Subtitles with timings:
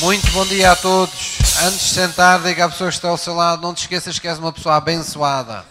[0.00, 1.38] Muito bom dia a todos.
[1.60, 4.28] Antes de sentar, diga à pessoa que está ao seu lado, não te esqueças que
[4.28, 5.64] és uma pessoa abençoada.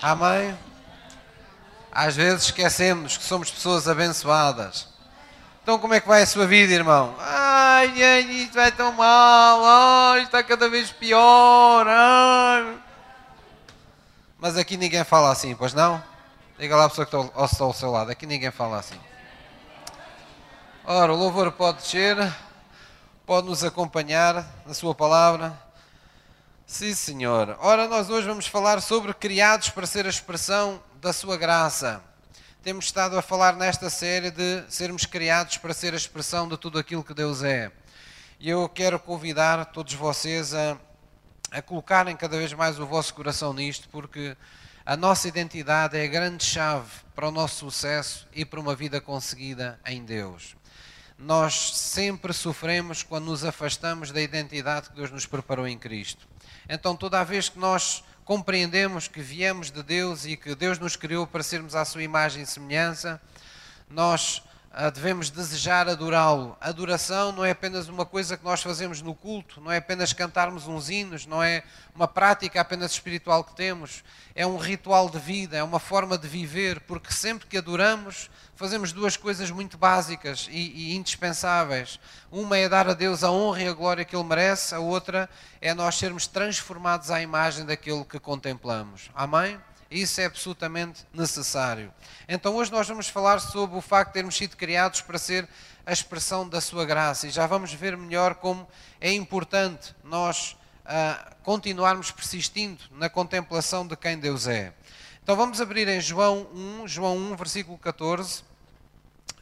[0.00, 0.56] Amém?
[1.90, 4.86] Às vezes esquecemos que somos pessoas abençoadas.
[5.60, 7.16] Então como é que vai a sua vida, irmão?
[7.18, 11.84] Ai, ai, isto vai tão mal, ai, está cada vez pior.
[11.88, 12.78] Ai.
[14.38, 16.00] Mas aqui ninguém fala assim, pois não?
[16.56, 19.09] Diga lá a pessoa que está ao seu lado, aqui ninguém fala assim.
[20.86, 22.16] Ora, o louvor pode descer,
[23.26, 25.56] pode nos acompanhar na sua palavra.
[26.66, 27.54] Sim, senhor.
[27.60, 32.02] Ora, nós hoje vamos falar sobre criados para ser a expressão da sua graça.
[32.62, 36.78] Temos estado a falar nesta série de sermos criados para ser a expressão de tudo
[36.78, 37.70] aquilo que Deus é.
[38.40, 40.78] E eu quero convidar todos vocês a,
[41.50, 44.34] a colocarem cada vez mais o vosso coração nisto, porque
[44.86, 48.98] a nossa identidade é a grande chave para o nosso sucesso e para uma vida
[48.98, 50.58] conseguida em Deus
[51.20, 56.26] nós sempre sofremos quando nos afastamos da identidade que Deus nos preparou em Cristo.
[56.68, 61.26] Então, toda vez que nós compreendemos que viemos de Deus e que Deus nos criou
[61.26, 63.20] para sermos à sua imagem e semelhança,
[63.88, 64.42] nós
[64.94, 66.56] devemos desejar adorá-lo.
[66.60, 70.68] Adoração não é apenas uma coisa que nós fazemos no culto, não é apenas cantarmos
[70.68, 75.56] uns hinos, não é uma prática apenas espiritual que temos, é um ritual de vida,
[75.56, 80.92] é uma forma de viver, porque sempre que adoramos, fazemos duas coisas muito básicas e,
[80.92, 81.98] e indispensáveis.
[82.30, 85.28] Uma é dar a Deus a honra e a glória que Ele merece, a outra
[85.60, 89.10] é nós sermos transformados à imagem daquilo que contemplamos.
[89.16, 89.58] Amém?
[89.90, 91.92] Isso é absolutamente necessário.
[92.28, 95.48] Então hoje nós vamos falar sobre o facto de termos sido criados para ser
[95.84, 98.68] a expressão da sua graça e já vamos ver melhor como
[99.00, 104.72] é importante nós uh, continuarmos persistindo na contemplação de quem Deus é.
[105.24, 108.44] Então vamos abrir em João 1, João 1, versículo 14.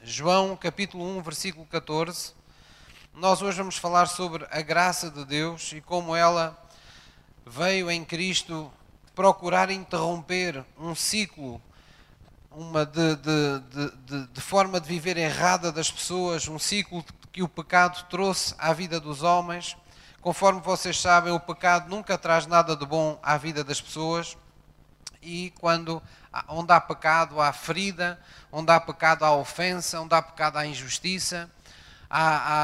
[0.02, 2.32] João capítulo 1, versículo 14.
[3.12, 6.58] Nós hoje vamos falar sobre a graça de Deus e como ela
[7.44, 8.72] veio em Cristo
[9.18, 11.60] procurar interromper um ciclo,
[12.52, 13.58] uma de, de,
[14.06, 18.72] de, de, forma de viver errada das pessoas, um ciclo que o pecado trouxe à
[18.72, 19.76] vida dos homens.
[20.20, 24.36] Conforme vocês sabem, o pecado nunca traz nada de bom à vida das pessoas.
[25.20, 26.00] E quando
[26.46, 28.20] onde há pecado há ferida,
[28.52, 31.50] onde há pecado há ofensa, onde há pecado há injustiça,
[32.08, 32.20] há,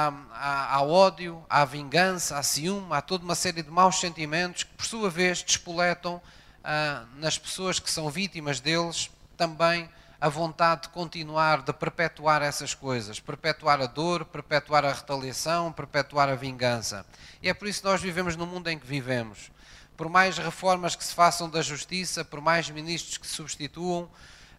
[0.07, 4.63] há, há, há ódio, há vingança, há ciúme, há toda uma série de maus sentimentos
[4.63, 6.23] que, por sua vez, despoletam
[6.65, 9.89] ah, nas pessoas que são vítimas deles também
[10.19, 16.31] a vontade de continuar, de perpetuar essas coisas, perpetuar a dor, perpetuar a retaliação, perpetuar
[16.31, 17.05] a vingança.
[17.43, 19.51] E é por isso que nós vivemos no mundo em que vivemos.
[19.95, 24.09] Por mais reformas que se façam da justiça, por mais ministros que se substituam,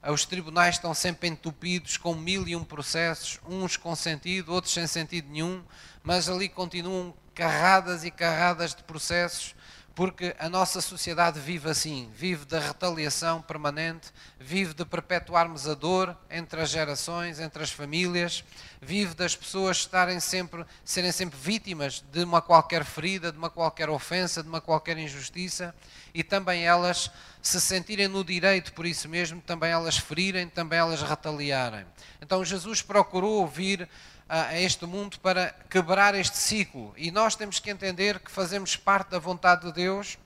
[0.07, 4.85] os tribunais estão sempre entupidos com mil e um processos, uns com sentido, outros sem
[4.85, 5.63] sentido nenhum,
[6.03, 9.55] mas ali continuam carradas e carradas de processos
[9.95, 16.15] porque a nossa sociedade vive assim, vive da retaliação permanente, vive de perpetuarmos a dor
[16.29, 18.43] entre as gerações, entre as famílias,
[18.81, 23.89] vive das pessoas estarem sempre, serem sempre vítimas de uma qualquer ferida, de uma qualquer
[23.89, 25.73] ofensa, de uma qualquer injustiça,
[26.13, 27.09] e também elas
[27.41, 31.85] se sentirem no direito por isso mesmo, também elas ferirem, também elas retaliarem.
[32.21, 33.87] Então Jesus procurou vir
[34.27, 36.93] a este mundo para quebrar este ciclo.
[36.97, 40.17] E nós temos que entender que fazemos parte da vontade de Deus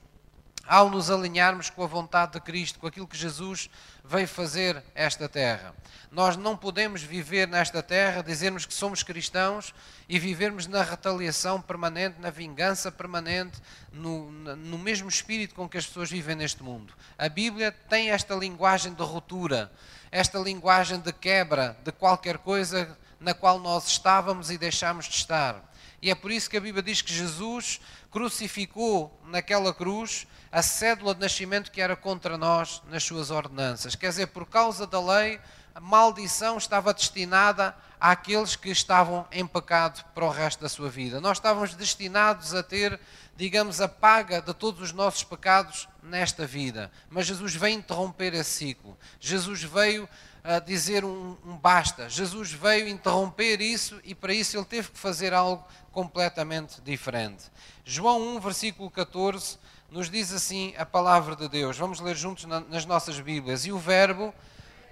[0.70, 3.72] ao nos alinharmos com a vontade de Cristo, com aquilo que Jesus
[4.06, 5.74] veio fazer esta terra.
[6.12, 9.74] Nós não podemos viver nesta terra, dizermos que somos cristãos
[10.08, 13.60] e vivermos na retaliação permanente, na vingança permanente,
[13.92, 16.94] no, no mesmo espírito com que as pessoas vivem neste mundo.
[17.18, 19.72] A Bíblia tem esta linguagem de ruptura,
[20.12, 25.70] esta linguagem de quebra de qualquer coisa na qual nós estávamos e deixámos de estar.
[26.02, 31.14] E é por isso que a Bíblia diz que Jesus crucificou naquela cruz a cédula
[31.14, 33.96] de nascimento que era contra nós nas suas ordenanças.
[33.96, 35.40] Quer dizer, por causa da lei,
[35.76, 41.20] a maldição estava destinada àqueles que estavam em pecado para o resto da sua vida.
[41.20, 43.00] Nós estávamos destinados a ter,
[43.36, 46.90] digamos, a paga de todos os nossos pecados nesta vida.
[47.10, 48.98] Mas Jesus veio interromper esse ciclo.
[49.20, 50.08] Jesus veio
[50.44, 52.08] a dizer um, um, basta.
[52.08, 57.44] Jesus veio interromper isso e para isso ele teve que fazer algo completamente diferente.
[57.84, 59.58] João 1, versículo 14,
[59.92, 61.78] nos diz assim a palavra de Deus.
[61.78, 63.66] Vamos ler juntos na, nas nossas Bíblias.
[63.66, 64.34] E o Verbo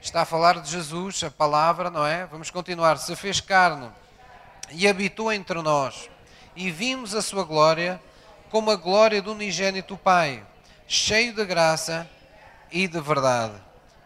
[0.01, 2.25] está a falar de Jesus, a palavra, não é?
[2.25, 2.97] Vamos continuar.
[2.97, 3.89] Se fez carne
[4.71, 6.09] e habitou entre nós,
[6.55, 8.01] e vimos a sua glória
[8.49, 10.45] como a glória do unigênito Pai,
[10.87, 12.09] cheio de graça
[12.71, 13.53] e de verdade.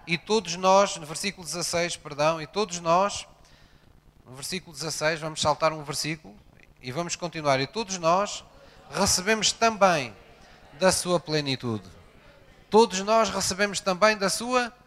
[0.08, 3.28] E todos nós, no versículo 16, perdão, e todos nós,
[4.26, 6.36] no versículo 16, vamos saltar um versículo
[6.82, 7.60] e vamos continuar.
[7.60, 8.44] E todos nós
[8.90, 10.14] recebemos também
[10.80, 11.88] da sua plenitude.
[12.70, 14.81] Todos nós recebemos também da sua plenitude.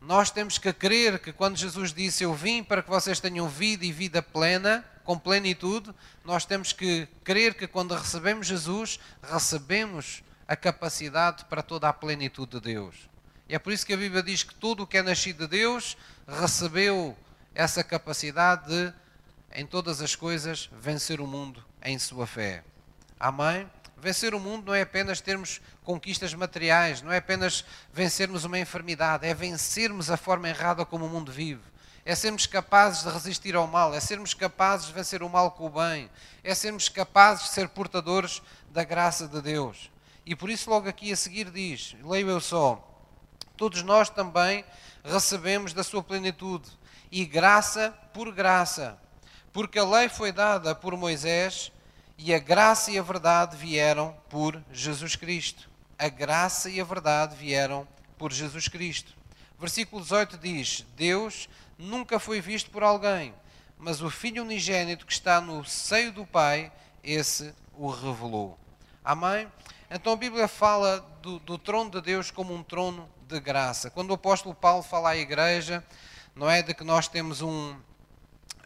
[0.00, 3.84] Nós temos que crer que quando Jesus disse eu vim para que vocês tenham vida
[3.84, 5.94] e vida plena, com plenitude,
[6.24, 12.52] nós temos que crer que quando recebemos Jesus, recebemos a capacidade para toda a plenitude
[12.52, 13.08] de Deus.
[13.48, 15.58] E é por isso que a Bíblia diz que tudo o que é nascido de
[15.58, 15.96] Deus
[16.26, 17.16] recebeu
[17.54, 18.92] essa capacidade de,
[19.54, 22.62] em todas as coisas, vencer o mundo em sua fé.
[23.18, 23.66] Amém?
[24.00, 29.26] Vencer o mundo não é apenas termos conquistas materiais, não é apenas vencermos uma enfermidade,
[29.26, 31.62] é vencermos a forma errada como o mundo vive.
[32.04, 35.66] É sermos capazes de resistir ao mal, é sermos capazes de vencer o mal com
[35.66, 36.08] o bem,
[36.44, 38.40] é sermos capazes de ser portadores
[38.70, 39.90] da graça de Deus.
[40.24, 42.82] E por isso, logo aqui a seguir, diz: leio eu só,
[43.56, 44.64] todos nós também
[45.04, 46.70] recebemos da sua plenitude,
[47.10, 48.96] e graça por graça,
[49.52, 51.72] porque a lei foi dada por Moisés
[52.18, 55.70] e a graça e a verdade vieram por Jesus Cristo.
[55.96, 57.86] A graça e a verdade vieram
[58.18, 59.14] por Jesus Cristo.
[59.56, 61.48] Versículo 18 diz: Deus
[61.78, 63.32] nunca foi visto por alguém,
[63.78, 66.72] mas o Filho unigênito que está no seio do Pai,
[67.04, 68.58] esse o revelou.
[69.04, 69.50] Amém?
[69.88, 73.90] Então a Bíblia fala do, do trono de Deus como um trono de graça.
[73.90, 75.84] Quando o apóstolo Paulo fala à igreja,
[76.34, 77.76] não é de que nós temos um,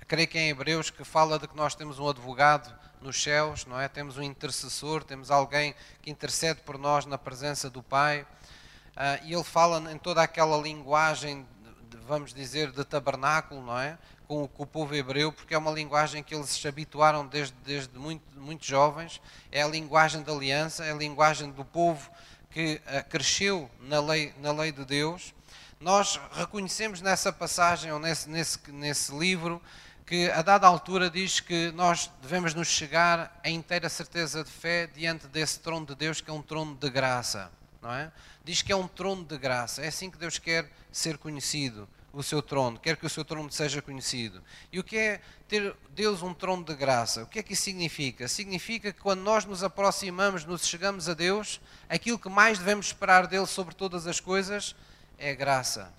[0.09, 3.67] creio que é em Hebreus que fala de que nós temos um advogado nos céus,
[3.67, 3.89] não é?
[3.89, 8.23] Temos um intercessor, temos alguém que intercede por nós na presença do Pai.
[8.23, 11.47] Uh, e ele fala em toda aquela linguagem,
[11.91, 13.99] de, vamos dizer, de tabernáculo, não é?
[14.29, 17.99] Com, com, o povo hebreu, porque é uma linguagem que eles se habituaram desde, desde
[17.99, 19.21] muito, muito jovens.
[19.51, 22.11] É a linguagem da aliança, é a linguagem do povo
[22.51, 25.35] que uh, cresceu na lei, na lei de Deus.
[25.81, 29.61] Nós reconhecemos nessa passagem, ou nesse, nesse, nesse livro,
[30.07, 34.87] que a dada altura diz que nós devemos nos chegar a inteira certeza de fé
[34.87, 37.51] diante desse trono de Deus, que é um trono de graça,
[37.81, 38.11] não é?
[38.45, 39.83] Diz que é um trono de graça.
[39.83, 43.51] É assim que Deus quer ser conhecido, o seu trono, quer que o seu trono
[43.51, 44.43] seja conhecido.
[44.71, 47.23] E o que é ter Deus um trono de graça?
[47.23, 48.29] O que é que isso significa?
[48.29, 53.27] Significa que quando nós nos aproximamos, nos chegamos a Deus, aquilo que mais devemos esperar
[53.27, 54.77] dele sobre todas as coisas
[55.19, 55.93] é graça.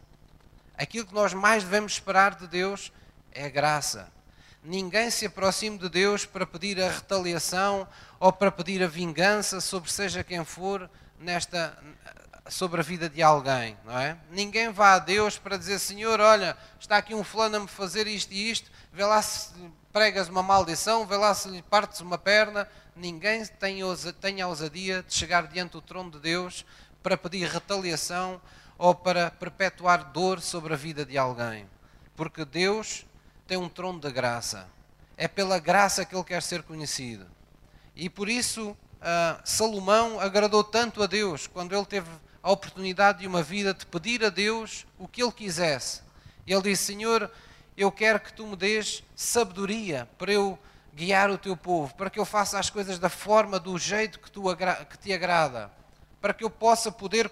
[0.77, 3.02] Aquilo que nós mais devemos esperar de Deus é
[3.49, 4.11] graça.
[4.63, 7.87] Ninguém se aproxima de Deus para pedir a retaliação
[8.19, 10.89] ou para pedir a vingança sobre seja quem for
[11.19, 11.77] nesta
[12.49, 14.17] sobre a vida de alguém, não é?
[14.29, 18.05] Ninguém vá a Deus para dizer, Senhor, olha, está aqui um fulano a me fazer
[18.05, 19.53] isto e isto, vê lá se
[19.93, 22.67] pregas uma maldição, vê lá se lhe partes uma perna.
[22.95, 23.79] Ninguém tem,
[24.19, 26.65] tem a ousadia de chegar diante do trono de Deus
[27.01, 28.41] para pedir retaliação
[28.77, 31.67] ou para perpetuar dor sobre a vida de alguém.
[32.15, 33.05] Porque Deus
[33.47, 34.67] tem um trono de graça.
[35.17, 37.27] É pela graça que ele quer ser conhecido.
[37.95, 42.09] E por isso uh, Salomão agradou tanto a Deus quando ele teve
[42.41, 46.01] a oportunidade de uma vida de pedir a Deus o que ele quisesse.
[46.45, 47.31] Ele disse: Senhor,
[47.77, 50.57] eu quero que tu me des sabedoria para eu
[50.93, 54.29] guiar o teu povo, para que eu faça as coisas da forma, do jeito que,
[54.29, 54.43] tu
[54.89, 55.71] que te agrada,
[56.21, 57.31] para que eu possa poder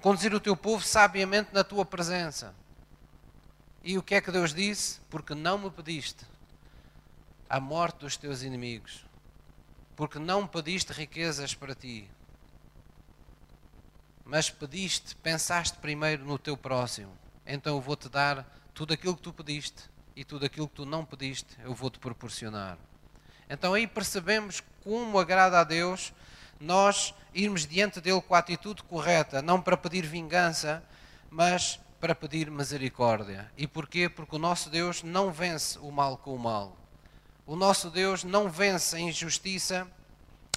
[0.00, 2.54] conduzir o teu povo sabiamente na tua presença.
[3.82, 5.00] E o que é que Deus disse?
[5.08, 6.26] Porque não me pediste
[7.48, 9.04] a morte dos teus inimigos,
[9.96, 12.08] porque não pediste riquezas para ti,
[14.24, 17.10] mas pediste, pensaste primeiro no teu próximo.
[17.44, 19.82] Então eu vou-te dar tudo aquilo que tu pediste
[20.14, 22.78] e tudo aquilo que tu não pediste, eu vou-te proporcionar.
[23.48, 26.12] Então aí percebemos como agrada a Deus
[26.60, 30.84] nós irmos diante dele com a atitude correta, não para pedir vingança,
[31.30, 33.52] mas para pedir misericórdia.
[33.56, 34.08] E porquê?
[34.08, 36.76] Porque o nosso Deus não vence o mal com o mal.
[37.46, 39.86] O nosso Deus não vence a injustiça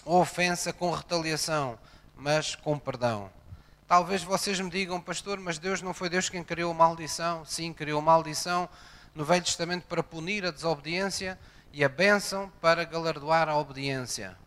[0.06, 1.78] ou ofensa com retaliação,
[2.16, 3.30] mas com perdão.
[3.88, 7.44] Talvez vocês me digam, pastor, mas Deus não foi Deus quem criou a maldição?
[7.46, 8.70] Sim, criou a maldição
[9.14, 11.38] no Velho Testamento para punir a desobediência
[11.74, 14.38] e a bênção para galardoar a obediência.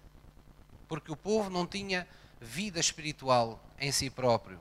[0.89, 2.09] Porque o povo não tinha
[2.41, 4.59] vida espiritual em si próprio.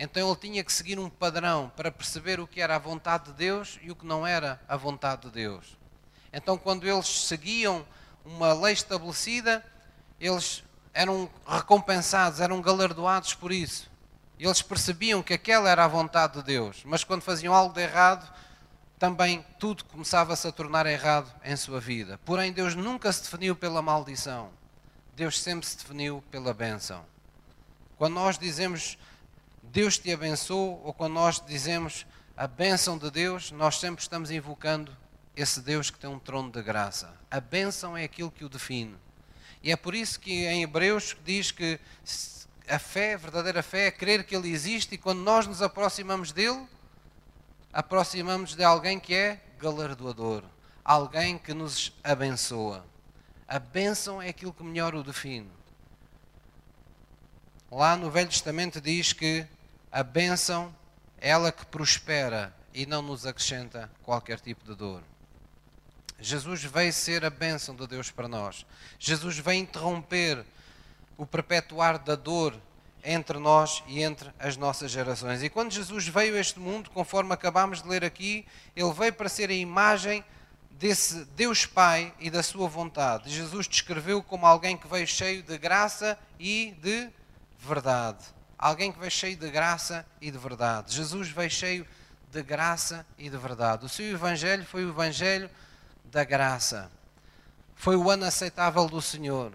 [0.00, 3.32] Então ele tinha que seguir um padrão para perceber o que era a vontade de
[3.32, 5.76] Deus e o que não era a vontade de Deus.
[6.32, 7.84] Então, quando eles seguiam
[8.24, 9.64] uma lei estabelecida,
[10.20, 10.62] eles
[10.94, 13.90] eram recompensados, eram galardoados por isso.
[14.38, 18.32] Eles percebiam que aquela era a vontade de Deus, mas quando faziam algo de errado,
[19.00, 22.20] também tudo começava-se a tornar errado em sua vida.
[22.24, 24.50] Porém, Deus nunca se definiu pela maldição,
[25.16, 27.04] Deus sempre se definiu pela bênção.
[27.96, 28.96] Quando nós dizemos
[29.70, 34.96] Deus te abençoou, ou quando nós dizemos a bênção de Deus, nós sempre estamos invocando
[35.36, 37.14] esse Deus que tem um trono de graça.
[37.30, 38.96] A bênção é aquilo que o define.
[39.62, 41.78] E é por isso que em Hebreus diz que
[42.66, 46.32] a fé, a verdadeira fé, é crer que Ele existe e quando nós nos aproximamos
[46.32, 46.66] dele,
[47.70, 50.44] aproximamos de alguém que é galardoador,
[50.82, 52.86] alguém que nos abençoa.
[53.46, 55.50] A bênção é aquilo que melhor o define.
[57.70, 59.46] Lá no Velho Testamento diz que
[59.98, 60.72] a bênção
[61.20, 65.02] ela que prospera e não nos acrescenta qualquer tipo de dor.
[66.20, 68.64] Jesus veio ser a bênção de Deus para nós.
[68.96, 70.46] Jesus veio interromper
[71.16, 72.54] o perpetuar da dor
[73.02, 75.42] entre nós e entre as nossas gerações.
[75.42, 79.28] E quando Jesus veio a este mundo, conforme acabámos de ler aqui, ele veio para
[79.28, 80.24] ser a imagem
[80.70, 83.34] desse Deus Pai e da sua vontade.
[83.34, 87.10] Jesus descreveu como alguém que veio cheio de graça e de
[87.58, 88.37] verdade.
[88.58, 90.94] Alguém que veio cheio de graça e de verdade.
[90.94, 91.86] Jesus veio cheio
[92.30, 93.86] de graça e de verdade.
[93.86, 95.48] O seu evangelho foi o evangelho
[96.04, 96.90] da graça.
[97.76, 99.52] Foi o ano aceitável do Senhor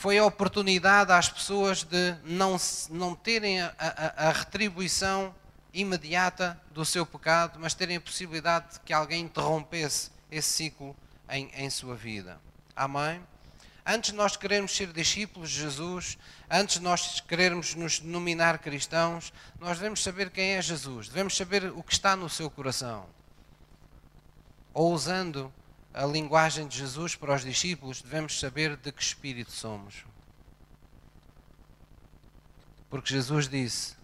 [0.00, 2.56] foi a oportunidade às pessoas de não,
[2.88, 5.34] não terem a, a, a, retribuição
[5.74, 10.96] imediata do seu pecado, mas terem a possibilidade de que alguém interrompesse esse ciclo
[11.28, 12.40] em, em sua vida.
[12.74, 13.20] Amém?
[13.84, 16.18] Antes de nós querermos ser discípulos de Jesus,
[16.50, 21.72] antes de nós querermos nos denominar cristãos, nós devemos saber quem é Jesus, devemos saber
[21.72, 23.06] o que está no seu coração.
[24.74, 25.52] Ou usando
[25.92, 30.04] a linguagem de Jesus para os discípulos, devemos saber de que espírito somos.
[32.88, 33.96] Porque Jesus disse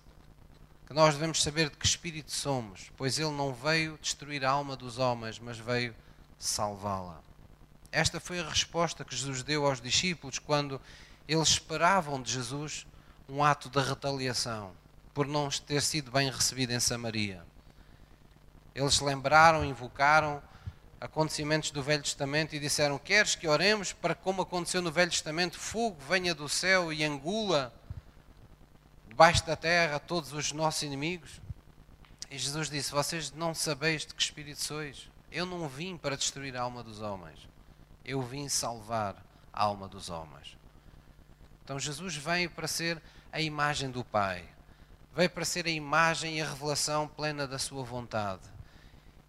[0.87, 4.77] que nós devemos saber de que espírito somos, pois ele não veio destruir a alma
[4.77, 5.95] dos homens, mas veio
[6.39, 7.26] salvá-la.
[7.97, 10.79] Esta foi a resposta que Jesus deu aos discípulos quando
[11.27, 12.87] eles esperavam de Jesus
[13.27, 14.75] um ato de retaliação
[15.15, 17.43] por não ter sido bem recebido em Samaria.
[18.75, 20.43] Eles lembraram, invocaram
[21.01, 25.59] acontecimentos do Velho Testamento e disseram: Queres que oremos para como aconteceu no Velho Testamento,
[25.59, 27.73] fogo venha do céu e engula
[29.09, 31.41] debaixo da terra todos os nossos inimigos?
[32.31, 35.09] E Jesus disse: Vocês não sabeis de que espírito sois.
[35.33, 37.56] Eu não vim para destruir a alma dos homens,
[38.07, 39.17] eu vim salvar
[39.53, 40.57] a alma dos homens.
[41.65, 44.49] Então Jesus veio para ser a imagem do Pai,
[45.15, 48.57] veio para ser a imagem e a revelação plena da Sua vontade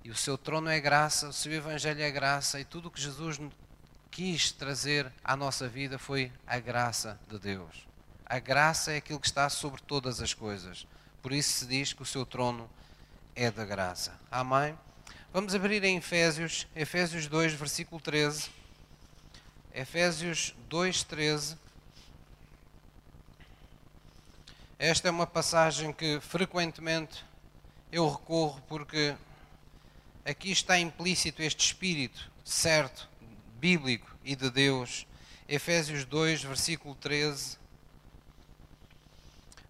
[0.08, 3.02] e o seu trono é graça, o seu evangelho é graça, e tudo o que
[3.02, 3.42] Jesus
[4.10, 7.86] quis trazer à nossa vida foi a graça de Deus.
[8.26, 10.88] A graça é aquilo que está sobre todas as coisas.
[11.22, 12.70] Por isso se diz que o seu trono
[13.36, 14.18] é da graça.
[14.32, 14.80] Amém?
[15.34, 18.50] Vamos abrir em Efésios, Efésios 2, versículo 13.
[19.78, 21.56] Efésios 2, 13.
[24.80, 27.24] Esta é uma passagem que frequentemente
[27.92, 29.16] eu recorro porque
[30.26, 33.08] aqui está implícito este espírito certo,
[33.60, 35.06] bíblico e de Deus.
[35.48, 37.60] Efésios 2, versículo 13.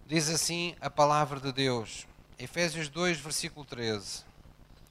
[0.06, 2.06] Diz assim a palavra de Deus.
[2.38, 4.24] Efésios 2, versículo 13.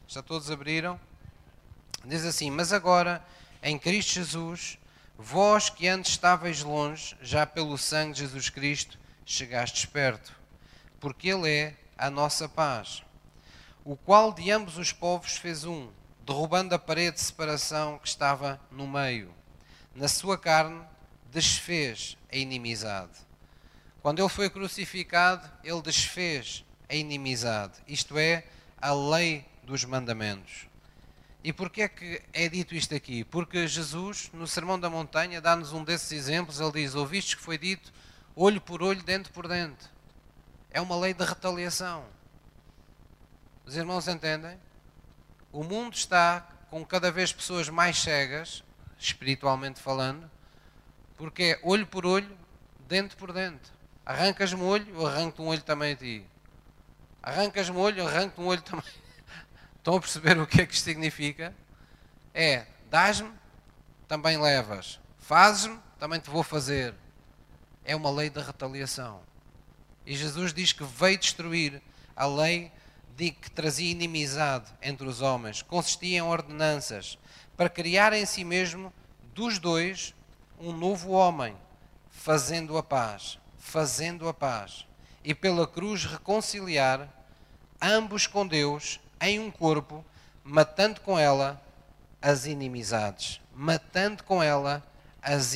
[0.08, 1.00] Já todos abriram?
[2.06, 3.26] Diz assim: Mas agora,
[3.64, 4.78] em Cristo Jesus,
[5.18, 10.34] vós que antes estáveis longe, já pelo sangue de Jesus Cristo, chegastes perto,
[11.00, 13.04] porque Ele é a nossa paz
[13.88, 15.90] o qual de ambos os povos fez um,
[16.26, 19.34] derrubando a parede de separação que estava no meio.
[19.96, 20.84] Na sua carne
[21.32, 23.14] desfez a inimizade.
[24.02, 28.44] Quando ele foi crucificado, ele desfez a inimizade, isto é,
[28.78, 30.68] a lei dos mandamentos.
[31.44, 33.24] E porquê é que é dito isto aqui?
[33.24, 36.60] Porque Jesus, no Sermão da Montanha, dá-nos um desses exemplos.
[36.60, 37.92] Ele diz: Ouvistes que foi dito
[38.38, 39.86] olho por olho, dente por dente.
[40.70, 42.06] É uma lei de retaliação.
[43.66, 44.60] Os irmãos entendem?
[45.52, 48.64] O mundo está com cada vez pessoas mais cegas,
[49.00, 50.30] espiritualmente falando,
[51.18, 52.38] porque é olho por olho,
[52.88, 53.72] dente por dente.
[54.06, 56.26] Arrancas-me o olho, eu arranco-te um olho também a ti.
[57.24, 58.86] Arrancas-me o olho, eu arranco-te um olho também.
[59.88, 61.56] Estão a perceber o que é que isto significa?
[62.34, 63.32] É, dás-me,
[64.06, 65.00] também levas.
[65.18, 66.94] Fazes-me, também te vou fazer.
[67.86, 69.22] É uma lei da retaliação.
[70.06, 71.82] E Jesus diz que veio destruir
[72.18, 72.70] a lei
[73.16, 77.18] de que trazia inimizade entre os homens, consistia em ordenanças,
[77.56, 78.92] para criar em si mesmo
[79.34, 80.14] dos dois
[80.60, 81.56] um novo homem,
[82.10, 84.86] fazendo a paz, fazendo a paz,
[85.24, 87.08] e pela cruz reconciliar
[87.82, 90.04] ambos com Deus em um corpo,
[90.44, 91.62] matando com ela
[92.22, 94.84] as inimizades, matando com ela
[95.22, 95.54] as,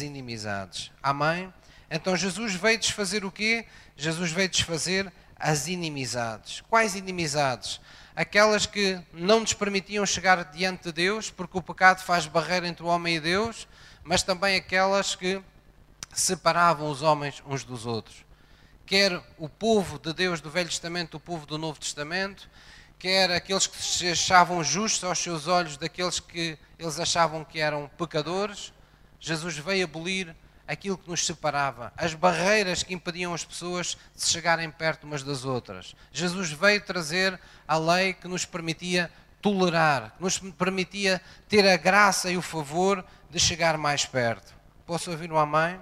[0.00, 0.90] inimizades.
[1.02, 1.52] Amém?
[1.90, 3.66] Então Jesus veio desfazer o quê?
[3.96, 6.62] Jesus veio desfazer as inimizades.
[6.68, 7.80] Quais inimizades?
[8.16, 12.82] Aquelas que não nos permitiam chegar diante de Deus, porque o pecado faz barreira entre
[12.82, 13.68] o homem e Deus,
[14.02, 15.42] mas também aquelas que
[16.12, 18.24] separavam os homens uns dos outros.
[18.86, 22.48] Quer o povo de Deus do Velho Testamento, o povo do Novo Testamento,
[22.98, 27.90] quer aqueles que se achavam justos aos seus olhos daqueles que eles achavam que eram
[27.98, 28.72] pecadores,
[29.20, 30.34] Jesus veio abolir
[30.66, 35.44] aquilo que nos separava, as barreiras que impediam as pessoas de chegarem perto umas das
[35.44, 35.94] outras.
[36.10, 39.10] Jesus veio trazer a lei que nos permitia
[39.42, 44.54] tolerar, que nos permitia ter a graça e o favor de chegar mais perto.
[44.86, 45.78] Posso ouvir um amém?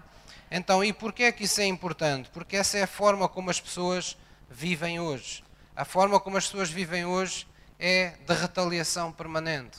[0.51, 2.29] Então, e porquê é que isso é importante?
[2.31, 4.17] Porque essa é a forma como as pessoas
[4.51, 5.43] vivem hoje.
[5.75, 7.47] A forma como as pessoas vivem hoje
[7.79, 9.79] é de retaliação permanente.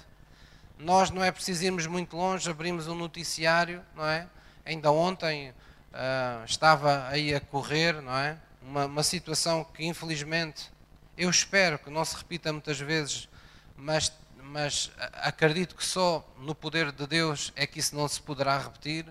[0.75, 4.27] Nós não é preciso irmos muito longe, abrimos um noticiário, não é?
[4.65, 8.39] Ainda ontem uh, estava aí a correr, não é?
[8.63, 10.71] Uma, uma situação que infelizmente
[11.15, 13.29] eu espero que não se repita muitas vezes,
[13.77, 18.57] mas, mas acredito que só no poder de Deus é que isso não se poderá
[18.57, 19.05] repetir,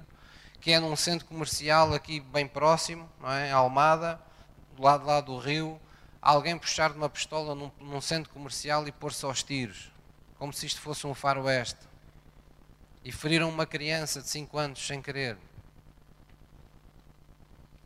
[0.61, 3.53] que é num centro comercial aqui bem próximo, não é?
[3.53, 4.21] Almada,
[4.75, 5.81] do lado lá do rio,
[6.23, 9.91] alguém puxar de uma pistola num, num centro comercial e pôr-se aos tiros,
[10.39, 11.93] como se isto fosse um faroeste
[13.05, 15.37] e feriram uma criança de 5 anos sem querer.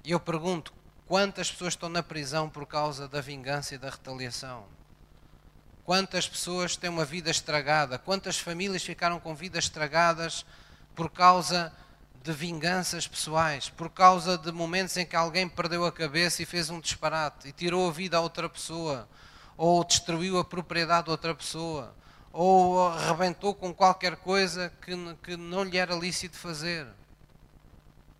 [0.05, 0.73] E eu pergunto:
[1.07, 4.64] quantas pessoas estão na prisão por causa da vingança e da retaliação?
[5.85, 7.99] Quantas pessoas têm uma vida estragada?
[7.99, 10.45] Quantas famílias ficaram com vidas estragadas
[10.95, 11.73] por causa
[12.26, 13.68] de vinganças pessoais?
[13.68, 17.52] Por causa de momentos em que alguém perdeu a cabeça e fez um disparate e
[17.52, 19.09] tirou a vida a outra pessoa?
[19.56, 21.95] Ou destruiu a propriedade de outra pessoa?
[22.38, 24.92] ou arrebentou com qualquer coisa que,
[25.23, 26.87] que não lhe era lícito fazer,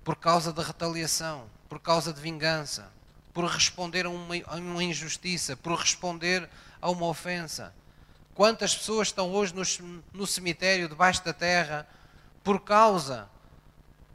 [0.03, 2.91] por causa da retaliação, por causa de vingança,
[3.35, 6.49] por responder a uma, a uma injustiça, por responder
[6.81, 7.75] a uma ofensa.
[8.35, 11.87] Quantas pessoas estão hoje no, no cemitério, debaixo da terra,
[12.43, 13.29] por causa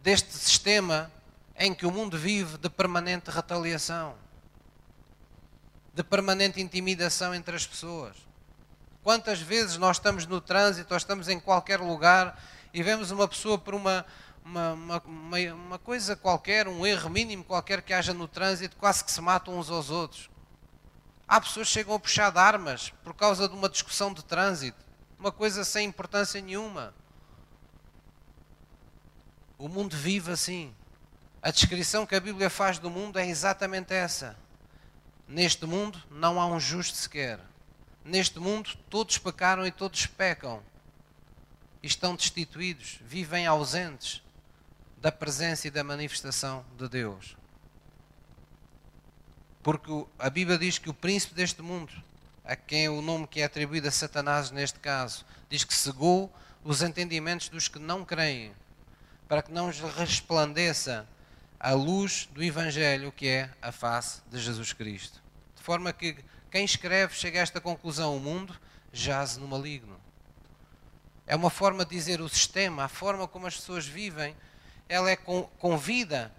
[0.01, 1.11] deste sistema
[1.55, 4.15] em que o mundo vive de permanente retaliação,
[5.93, 8.15] de permanente intimidação entre as pessoas?
[9.03, 12.39] Quantas vezes nós estamos no trânsito ou estamos em qualquer lugar
[12.73, 14.05] e vemos uma pessoa por uma,
[14.45, 19.11] uma, uma, uma, coisa qualquer, um erro mínimo qualquer que haja no trânsito, quase que
[19.11, 20.29] se matam uns aos outros.
[21.27, 24.77] Há pessoas que chegam a puxar de armas por causa de uma discussão de trânsito,
[25.17, 26.93] uma coisa sem importância nenhuma.
[29.61, 30.73] O mundo vive assim.
[31.41, 34.35] A descrição que a Bíblia faz do mundo é exatamente essa.
[35.27, 37.39] Neste mundo não há um justo sequer
[38.03, 40.61] neste mundo todos pecaram e todos pecam.
[41.81, 44.21] Estão destituídos, vivem ausentes
[44.97, 47.35] da presença e da manifestação de Deus.
[49.63, 51.91] Porque a Bíblia diz que o príncipe deste mundo,
[52.43, 56.31] a quem é o nome que é atribuído a Satanás neste caso, diz que cegou
[56.63, 58.53] os entendimentos dos que não creem,
[59.31, 61.07] para que não resplandeça
[61.57, 65.23] a luz do Evangelho, que é a face de Jesus Cristo.
[65.55, 66.17] De forma que
[66.51, 68.59] quem escreve chega a esta conclusão: o mundo
[68.91, 69.97] jaz no maligno.
[71.25, 74.35] É uma forma de dizer o sistema, a forma como as pessoas vivem,
[74.89, 76.29] ela é convida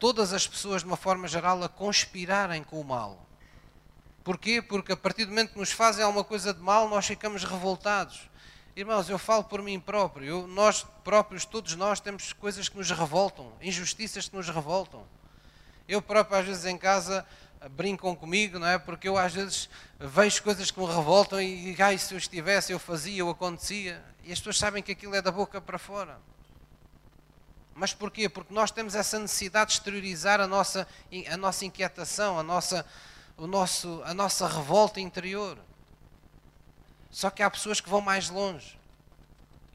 [0.00, 3.28] todas as pessoas, de uma forma geral, a conspirarem com o mal.
[4.24, 4.60] Porquê?
[4.60, 8.28] Porque a partir do momento que nos fazem alguma coisa de mal, nós ficamos revoltados.
[8.76, 10.26] Irmãos, eu falo por mim próprio.
[10.26, 15.04] Eu, nós próprios, todos nós, temos coisas que nos revoltam, injustiças que nos revoltam.
[15.88, 17.26] Eu próprio, às vezes, em casa,
[17.72, 18.78] brincam comigo, não é?
[18.78, 22.78] Porque eu às vezes vejo coisas que me revoltam e, ai, se eu estivesse, eu
[22.78, 24.02] fazia, ou acontecia.
[24.22, 26.18] E as pessoas sabem que aquilo é da boca para fora.
[27.74, 28.28] Mas porquê?
[28.28, 30.86] Porque nós temos essa necessidade de exteriorizar a nossa,
[31.28, 32.86] a nossa inquietação, a nossa,
[33.36, 35.58] o nosso, a nossa revolta interior.
[37.10, 38.78] Só que há pessoas que vão mais longe.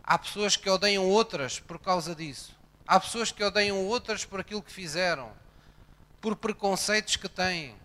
[0.04, 2.56] Há pessoas que odeiam outras por causa disso.
[2.88, 5.32] Há pessoas que odeiam outras por aquilo que fizeram
[6.26, 7.76] por preconceitos que têm.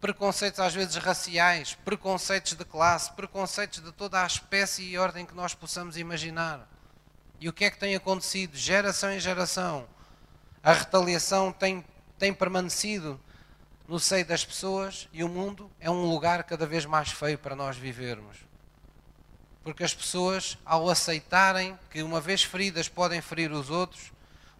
[0.00, 5.32] Preconceitos às vezes raciais, preconceitos de classe, preconceitos de toda a espécie e ordem que
[5.32, 6.68] nós possamos imaginar.
[7.38, 8.56] E o que é que tem acontecido?
[8.56, 9.88] Geração em geração,
[10.60, 11.84] a retaliação tem,
[12.18, 13.20] tem permanecido
[13.86, 17.54] no seio das pessoas e o mundo é um lugar cada vez mais feio para
[17.54, 18.47] nós vivermos.
[19.68, 24.10] Porque as pessoas, ao aceitarem que uma vez feridas podem ferir os outros,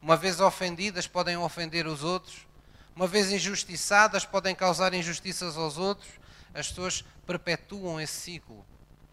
[0.03, 2.47] uma vez ofendidas podem ofender os outros,
[2.95, 6.11] uma vez injustiçadas, podem causar injustiças aos outros,
[6.53, 8.67] as pessoas perpetuam esse ciclo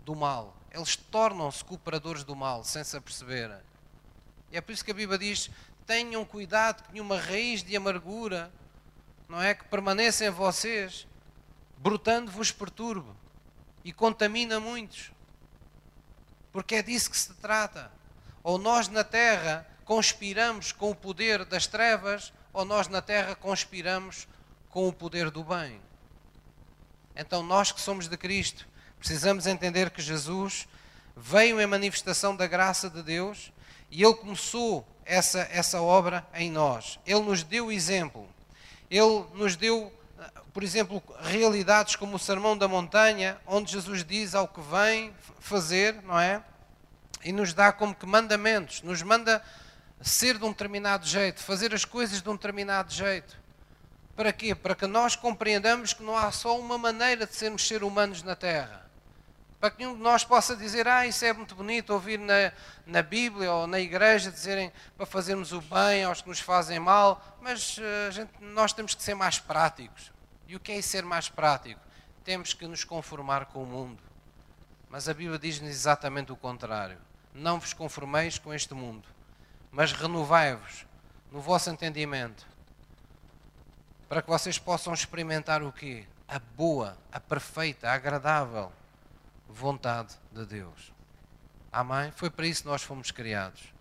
[0.03, 0.58] do mal.
[0.69, 3.60] Eles tornam-se cooperadores do mal, sem se aperceberem.
[4.51, 5.49] E é por isso que a Bíblia diz:
[5.88, 8.51] tenham cuidado que nenhuma raiz de amargura,
[9.29, 9.53] não é?
[9.53, 11.08] Que permaneça em vocês,
[11.77, 13.12] brotando vos perturbe
[13.81, 15.14] e contamina muitos.
[16.55, 17.91] Porque é disso que se trata.
[18.41, 24.25] Ou nós na terra conspiramos com o poder das trevas, ou nós na terra conspiramos
[24.69, 25.81] com o poder do bem.
[27.13, 28.65] Então, nós que somos de Cristo,
[28.97, 30.65] precisamos entender que Jesus
[31.13, 33.51] veio em manifestação da graça de Deus
[33.91, 36.97] e Ele começou essa, essa obra em nós.
[37.05, 38.29] Ele nos deu exemplo.
[38.89, 39.91] Ele nos deu,
[40.54, 46.01] por exemplo, realidades como o Sermão da Montanha, onde Jesus diz ao que vem fazer,
[46.04, 46.41] não é?
[47.23, 49.43] E nos dá como que mandamentos, nos manda
[50.01, 53.36] ser de um determinado jeito, fazer as coisas de um determinado jeito.
[54.15, 54.56] Para quê?
[54.56, 58.36] Para que nós compreendamos que não há só uma maneira de sermos seres humanos na
[58.36, 58.84] Terra.
[59.59, 62.51] Para que nenhum de nós possa dizer, ah, isso é muito bonito ouvir na,
[62.85, 67.21] na Bíblia ou na igreja dizerem para fazermos o bem aos que nos fazem mal,
[67.41, 70.11] mas uh, gente, nós temos que ser mais práticos.
[70.47, 71.81] E o que é ser mais prático?
[72.23, 74.03] Temos que nos conformar com o mundo.
[74.89, 76.97] Mas a Bíblia diz-nos exatamente o contrário.
[77.33, 79.07] Não vos conformeis com este mundo,
[79.71, 80.85] mas renovai-vos
[81.31, 82.45] no vosso entendimento
[84.07, 86.05] para que vocês possam experimentar o quê?
[86.27, 88.71] A boa, a perfeita, a agradável
[89.47, 90.93] vontade de Deus.
[91.71, 92.12] Amém?
[92.12, 93.73] Foi para isso que nós fomos criados.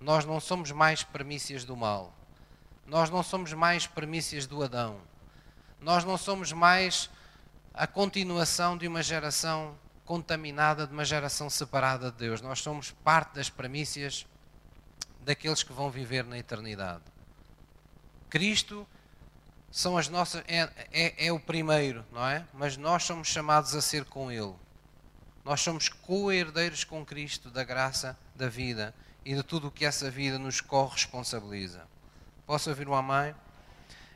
[0.00, 2.12] Nós não somos mais premissas do mal.
[2.86, 5.00] Nós não somos mais premissas do Adão.
[5.80, 7.10] Nós não somos mais
[7.74, 12.40] a continuação de uma geração contaminada, de uma geração separada de Deus.
[12.40, 14.24] Nós somos parte das premissas
[15.20, 17.02] daqueles que vão viver na eternidade.
[18.30, 18.86] Cristo
[19.70, 22.46] são as nossas é, é, é, o primeiro, não é?
[22.54, 24.54] Mas nós somos chamados a ser com Ele.
[25.46, 28.92] Nós somos co-herdeiros com Cristo da graça da vida
[29.24, 31.86] e de tudo o que essa vida nos corresponsabiliza.
[32.44, 33.32] Posso ouvir uma mãe?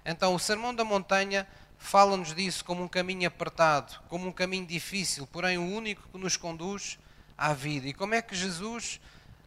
[0.05, 1.47] Então, o Sermão da Montanha
[1.79, 6.37] fala-nos disso como um caminho apertado, como um caminho difícil, porém o único que nos
[6.37, 6.99] conduz
[7.39, 7.87] à vida.
[7.87, 9.01] E como é que Jesus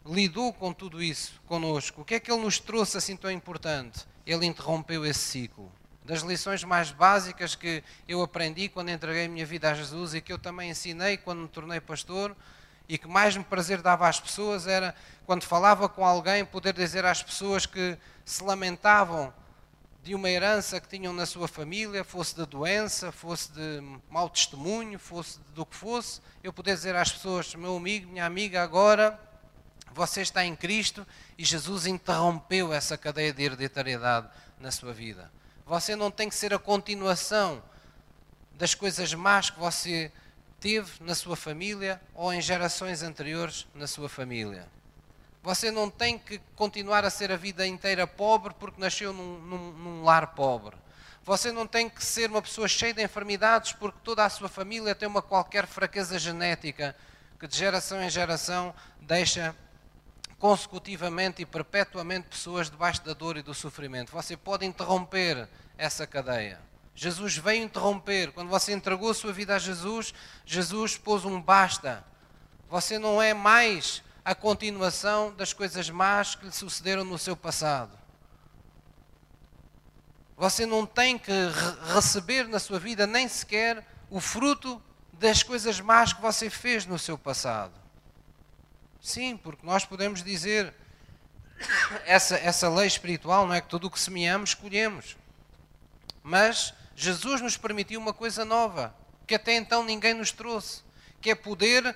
[0.06, 2.00] lidou com tudo isso conosco?
[2.00, 4.06] O que é que Ele nos trouxe assim tão importante?
[4.24, 5.70] Ele interrompeu esse ciclo
[6.04, 10.20] das lições mais básicas que eu aprendi quando entreguei a minha vida a Jesus e
[10.20, 12.36] que eu também ensinei quando me tornei pastor
[12.86, 17.06] e que mais me prazer dava às pessoas era quando falava com alguém poder dizer
[17.06, 19.32] às pessoas que se lamentavam
[20.02, 24.98] de uma herança que tinham na sua família, fosse de doença, fosse de mau testemunho,
[24.98, 29.18] fosse do que fosse, eu poder dizer às pessoas, meu amigo, minha amiga, agora
[29.94, 31.06] você está em Cristo
[31.38, 34.28] e Jesus interrompeu essa cadeia de hereditariedade
[34.60, 35.32] na sua vida.
[35.66, 37.62] Você não tem que ser a continuação
[38.52, 40.12] das coisas más que você
[40.60, 44.68] teve na sua família ou em gerações anteriores na sua família.
[45.42, 49.72] Você não tem que continuar a ser a vida inteira pobre porque nasceu num, num,
[49.72, 50.76] num lar pobre.
[51.22, 54.94] Você não tem que ser uma pessoa cheia de enfermidades porque toda a sua família
[54.94, 56.94] tem uma qualquer fraqueza genética
[57.40, 59.54] que de geração em geração deixa
[60.44, 64.12] consecutivamente e perpetuamente pessoas debaixo da dor e do sofrimento.
[64.12, 66.60] Você pode interromper essa cadeia.
[66.94, 68.30] Jesus veio interromper.
[68.30, 70.12] Quando você entregou sua vida a Jesus,
[70.44, 72.04] Jesus pôs um basta.
[72.68, 77.98] Você não é mais a continuação das coisas más que lhe sucederam no seu passado.
[80.36, 84.78] Você não tem que re receber na sua vida nem sequer o fruto
[85.10, 87.83] das coisas más que você fez no seu passado.
[89.04, 90.72] Sim, porque nós podemos dizer
[92.06, 95.14] essa, essa lei espiritual, não é que tudo o que semeamos, colhemos.
[96.22, 100.82] Mas Jesus nos permitiu uma coisa nova, que até então ninguém nos trouxe,
[101.20, 101.94] que é poder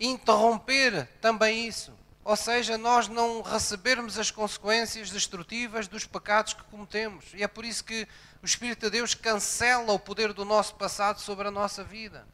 [0.00, 1.92] interromper também isso.
[2.24, 7.26] Ou seja, nós não recebermos as consequências destrutivas dos pecados que cometemos.
[7.34, 8.08] E é por isso que
[8.42, 12.26] o Espírito de Deus cancela o poder do nosso passado sobre a nossa vida.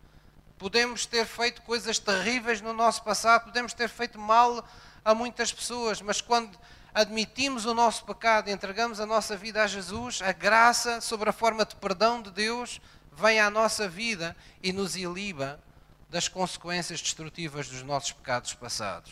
[0.62, 4.64] Podemos ter feito coisas terríveis no nosso passado, podemos ter feito mal
[5.04, 6.56] a muitas pessoas, mas quando
[6.94, 11.32] admitimos o nosso pecado e entregamos a nossa vida a Jesus, a graça sobre a
[11.32, 12.80] forma de perdão de Deus
[13.12, 15.60] vem à nossa vida e nos iliba
[16.08, 19.10] das consequências destrutivas dos nossos pecados passados.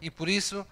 [0.00, 0.64] E por isso,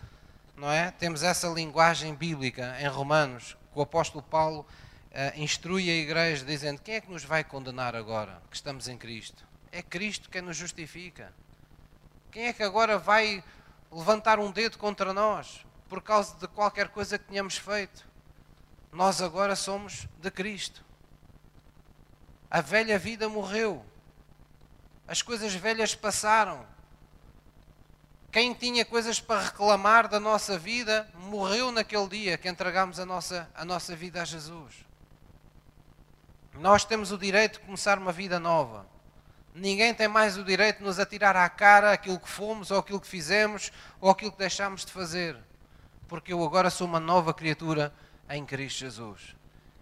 [0.57, 0.93] não é?
[0.93, 6.81] Temos essa linguagem bíblica em Romanos, que o apóstolo Paulo uh, instrui a igreja dizendo:
[6.81, 9.53] quem é que nos vai condenar agora que estamos em Cristo?
[9.75, 11.35] É Cristo quem nos justifica.
[12.31, 13.43] Quem é que agora vai
[13.91, 18.07] levantar um dedo contra nós por causa de qualquer coisa que tenhamos feito?
[18.93, 20.85] Nós agora somos de Cristo.
[22.49, 23.85] A velha vida morreu.
[25.09, 26.65] As coisas velhas passaram.
[28.31, 33.51] Quem tinha coisas para reclamar da nossa vida morreu naquele dia que entregamos a nossa,
[33.57, 34.87] a nossa vida a Jesus.
[36.53, 38.94] Nós temos o direito de começar uma vida nova.
[39.55, 43.01] Ninguém tem mais o direito de nos atirar à cara aquilo que fomos, ou aquilo
[43.01, 45.37] que fizemos, ou aquilo que deixámos de fazer.
[46.09, 47.95] Porque eu agora sou uma nova criatura
[48.29, 49.37] em Cristo Jesus.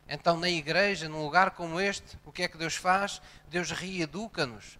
[0.06, 3.22] Então, na igreja, num lugar como este, o que é que Deus faz?
[3.48, 4.78] Deus reeduca-nos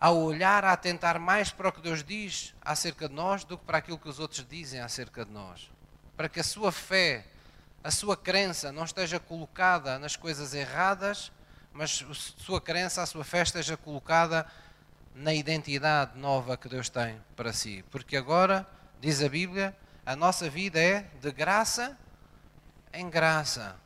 [0.00, 3.64] a olhar, a atentar mais para o que Deus diz acerca de nós do que
[3.66, 5.70] para aquilo que os outros dizem acerca de nós.
[6.16, 7.26] Para que a sua fé,
[7.84, 11.30] a sua crença não esteja colocada nas coisas erradas,
[11.72, 14.46] mas a sua crença, a sua fé esteja colocada
[15.14, 17.84] na identidade nova que Deus tem para si.
[17.90, 18.66] Porque agora,
[19.00, 21.96] diz a Bíblia, a nossa vida é de graça
[22.92, 23.76] em graça.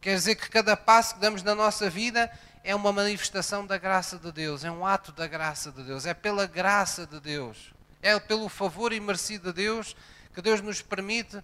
[0.00, 2.30] Quer dizer que cada passo que damos na nossa vida
[2.64, 6.14] é uma manifestação da graça de Deus, é um ato da graça de Deus, é
[6.14, 7.72] pela graça de Deus,
[8.02, 9.96] é pelo favor imerecido de Deus
[10.34, 11.42] que Deus nos permite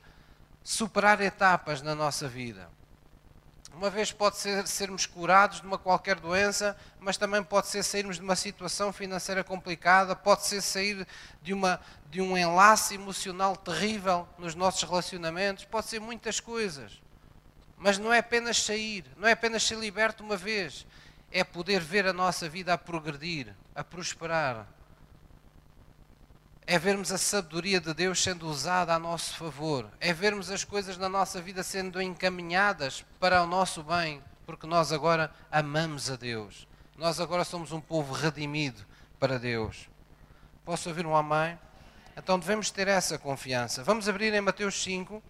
[0.63, 2.69] superar etapas na nossa vida.
[3.77, 8.17] Uma vez pode ser sermos curados de uma qualquer doença, mas também pode ser sairmos
[8.17, 11.07] de uma situação financeira complicada, pode ser sair
[11.43, 11.79] de, uma,
[12.11, 17.03] de um enlace emocional terrível nos nossos relacionamentos, pode ser muitas coisas.
[17.77, 20.87] Mas não é apenas sair, não é apenas ser liberto uma vez,
[21.31, 24.67] é poder ver a nossa vida a progredir, a prosperar.
[26.69, 29.89] É vermos a sabedoria de Deus sendo usada a nosso favor.
[30.01, 34.91] É vermos as coisas na nossa vida sendo encaminhadas para o nosso bem, porque nós
[34.91, 36.67] agora amamos a Deus.
[36.97, 38.85] Nós agora somos um povo redimido
[39.21, 39.89] para Deus.
[40.65, 41.57] Posso ouvir um amém?
[42.17, 43.85] Então devemos ter essa confiança.
[43.85, 45.23] Vamos abrir em Mateus 5,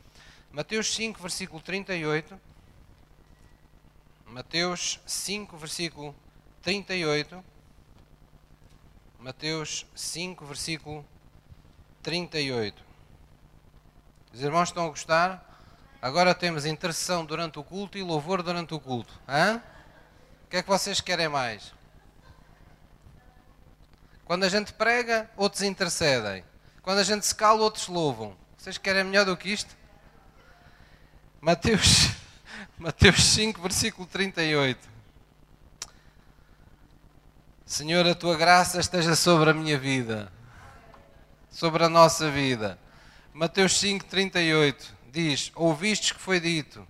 [0.50, 2.40] Mateus 5, versículo 38.
[4.24, 6.14] Mateus 5, versículo
[6.62, 7.44] 38.
[9.20, 11.15] Mateus 5, versículo 38.
[14.32, 15.42] Os irmãos estão a gostar?
[16.00, 19.12] Agora temos intercessão durante o culto e louvor durante o culto.
[19.28, 19.62] Hã?
[20.44, 21.72] O que é que vocês querem mais?
[24.24, 26.44] Quando a gente prega, outros intercedem.
[26.82, 28.36] Quando a gente se cala, outros louvam.
[28.56, 29.76] Vocês querem melhor do que isto?
[31.40, 32.10] Mateus
[32.78, 34.88] Mateus 5, versículo 38.
[37.64, 40.32] Senhor, a tua graça esteja sobre a minha vida,
[41.56, 42.78] sobre a nossa vida.
[43.32, 46.86] Mateus 5, 38 diz: Ouvistes que foi dito,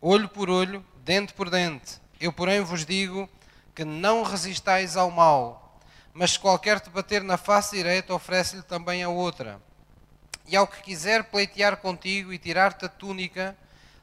[0.00, 2.00] olho por olho, dente por dente.
[2.18, 3.28] Eu, porém, vos digo
[3.76, 5.78] que não resistais ao mal,
[6.12, 9.62] mas se qualquer te bater na face direita, oferece-lhe também a outra.
[10.48, 13.56] E ao que quiser pleitear contigo e tirar-te a túnica,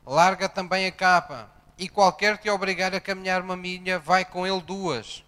[0.07, 4.61] larga também a capa, e qualquer te obrigar a caminhar uma milha, vai com ele
[4.61, 5.22] duas.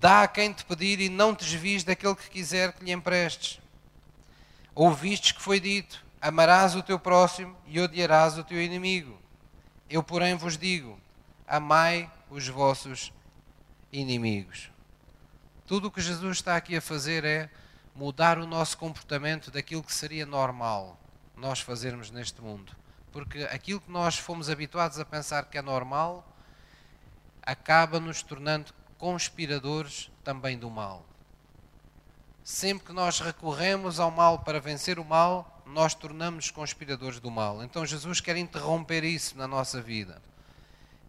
[0.00, 3.60] Dá a quem te pedir e não te desvies daquele que quiser que lhe emprestes.
[4.72, 9.18] Ouvistes que foi dito: amarás o teu próximo e odiarás o teu inimigo.
[9.90, 11.00] Eu, porém, vos digo:
[11.46, 13.12] amai os vossos
[13.92, 14.70] inimigos.
[15.66, 17.50] Tudo o que Jesus está aqui a fazer é
[17.94, 20.96] mudar o nosso comportamento daquilo que seria normal
[21.36, 22.76] nós fazermos neste mundo.
[23.10, 26.24] Porque aquilo que nós fomos habituados a pensar que é normal
[27.42, 31.06] acaba nos tornando conspiradores também do mal.
[32.42, 37.62] Sempre que nós recorremos ao mal para vencer o mal, nós tornamos conspiradores do mal.
[37.62, 40.20] Então Jesus quer interromper isso na nossa vida.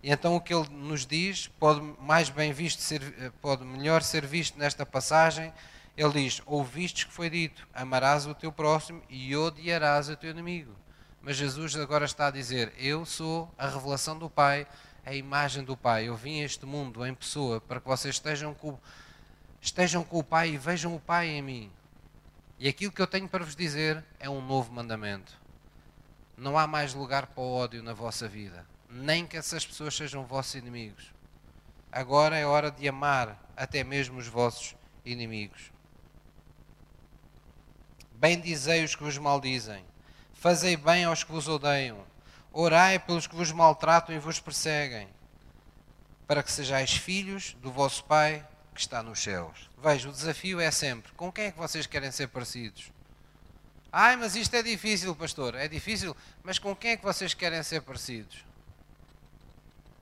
[0.04, 3.02] E então o que ele nos diz pode mais bem visto ser,
[3.41, 5.52] pode melhor ser visto nesta passagem.
[5.97, 10.73] Ele diz: "Ouvistes que foi dito: amarás o teu próximo e odiarás o teu inimigo".
[11.21, 14.65] Mas Jesus agora está a dizer: Eu sou a revelação do Pai,
[15.05, 16.07] a imagem do Pai.
[16.07, 18.77] Eu vim a este mundo em pessoa para que vocês estejam com,
[19.62, 21.71] estejam com o Pai e vejam o Pai em mim.
[22.57, 25.38] E aquilo que eu tenho para vos dizer é um novo mandamento.
[26.38, 30.25] Não há mais lugar para o ódio na vossa vida, nem que essas pessoas sejam
[30.25, 31.12] vossos inimigos.
[31.91, 35.71] Agora é hora de amar até mesmo os vossos inimigos.
[38.13, 39.83] Bendizei os que vos maldizem
[40.39, 41.97] Fazei bem aos que vos odeiam.
[42.51, 45.07] Orai pelos que vos maltratam e vos perseguem,
[46.27, 49.69] para que sejais filhos do vosso Pai que está nos céus.
[49.81, 52.91] Veja, o desafio é sempre: com quem é que vocês querem ser parecidos?
[53.91, 55.55] Ai, mas isto é difícil, pastor.
[55.55, 58.45] É difícil, mas com quem é que vocês querem ser parecidos?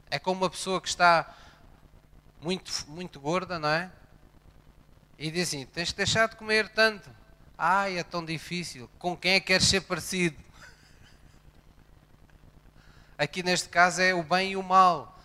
[0.10, 1.34] É com uma pessoa que está
[2.42, 3.92] muito, muito gorda, não é?
[5.18, 7.10] E diz assim: tens que deixar de comer tanto.
[7.58, 8.90] Ai, é tão difícil.
[9.00, 10.38] Com quem é que queres ser parecido?
[13.18, 15.18] Aqui neste caso é o bem e o mal.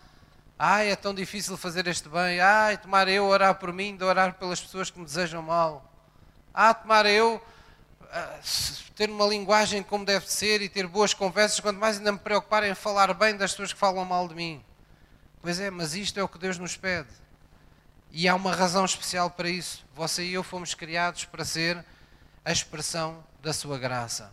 [0.58, 2.40] Ai, é tão difícil fazer este bem.
[2.40, 5.84] Ai, tomar eu orar por mim, de orar pelas pessoas que me desejam mal.
[6.54, 7.42] Ah, tomar eu
[8.10, 8.38] ah,
[8.94, 12.62] ter uma linguagem como deve ser e ter boas conversas, quanto mais ainda me preocupar
[12.62, 14.64] em falar bem das pessoas que falam mal de mim.
[15.42, 17.08] Pois é, mas isto é o que Deus nos pede.
[18.10, 19.84] E há uma razão especial para isso.
[19.94, 21.84] Você e eu fomos criados para ser
[22.44, 24.32] a expressão da sua graça.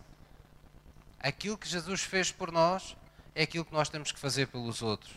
[1.19, 2.95] Aquilo que Jesus fez por nós
[3.35, 5.11] é aquilo que nós temos que fazer pelos outros.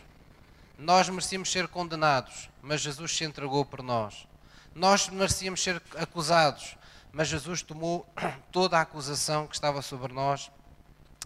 [0.78, 4.26] Nós merecíamos ser condenados, mas Jesus se entregou por nós.
[4.74, 6.76] Nós merecíamos ser acusados,
[7.12, 8.06] mas Jesus tomou
[8.50, 10.50] toda a acusação que estava sobre nós,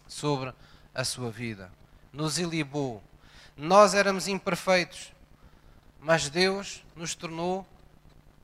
[0.06, 0.52] sobre
[0.94, 1.70] a sua vida.
[2.12, 3.02] Nos ilibou.
[3.56, 5.12] Nós éramos imperfeitos,
[6.00, 7.66] mas Deus nos tornou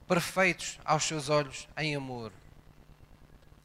[0.06, 2.32] perfeitos aos seus olhos em amor.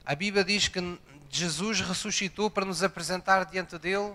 [0.04, 0.98] A Bíblia diz que
[1.30, 4.14] Jesus ressuscitou para nos apresentar diante dele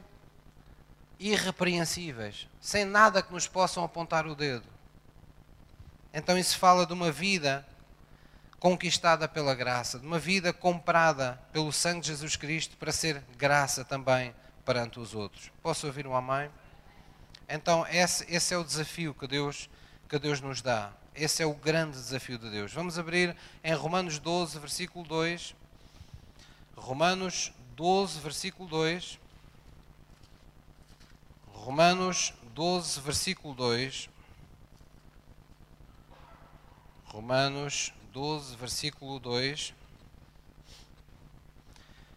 [1.20, 4.68] irrepreensíveis, sem nada que nos possam apontar o dedo.
[6.14, 7.66] Então isso fala de uma vida
[8.60, 13.84] conquistada pela graça, de uma vida comprada pelo sangue de Jesus Cristo para ser graça
[13.84, 15.52] também perante os outros.
[15.62, 16.50] Posso ouvir um amém?
[17.50, 19.70] Então esse, esse é o desafio que Deus,
[20.08, 20.94] que Deus nos dá.
[21.16, 22.74] Esse é o grande desafio de Deus.
[22.74, 25.56] Vamos abrir em Romanos 12, versículo 2.
[26.76, 29.20] Romanos 12, versículo 2.
[31.64, 34.10] Romanos 12, versículo 2.
[37.06, 39.74] Romanos 12, versículo 2.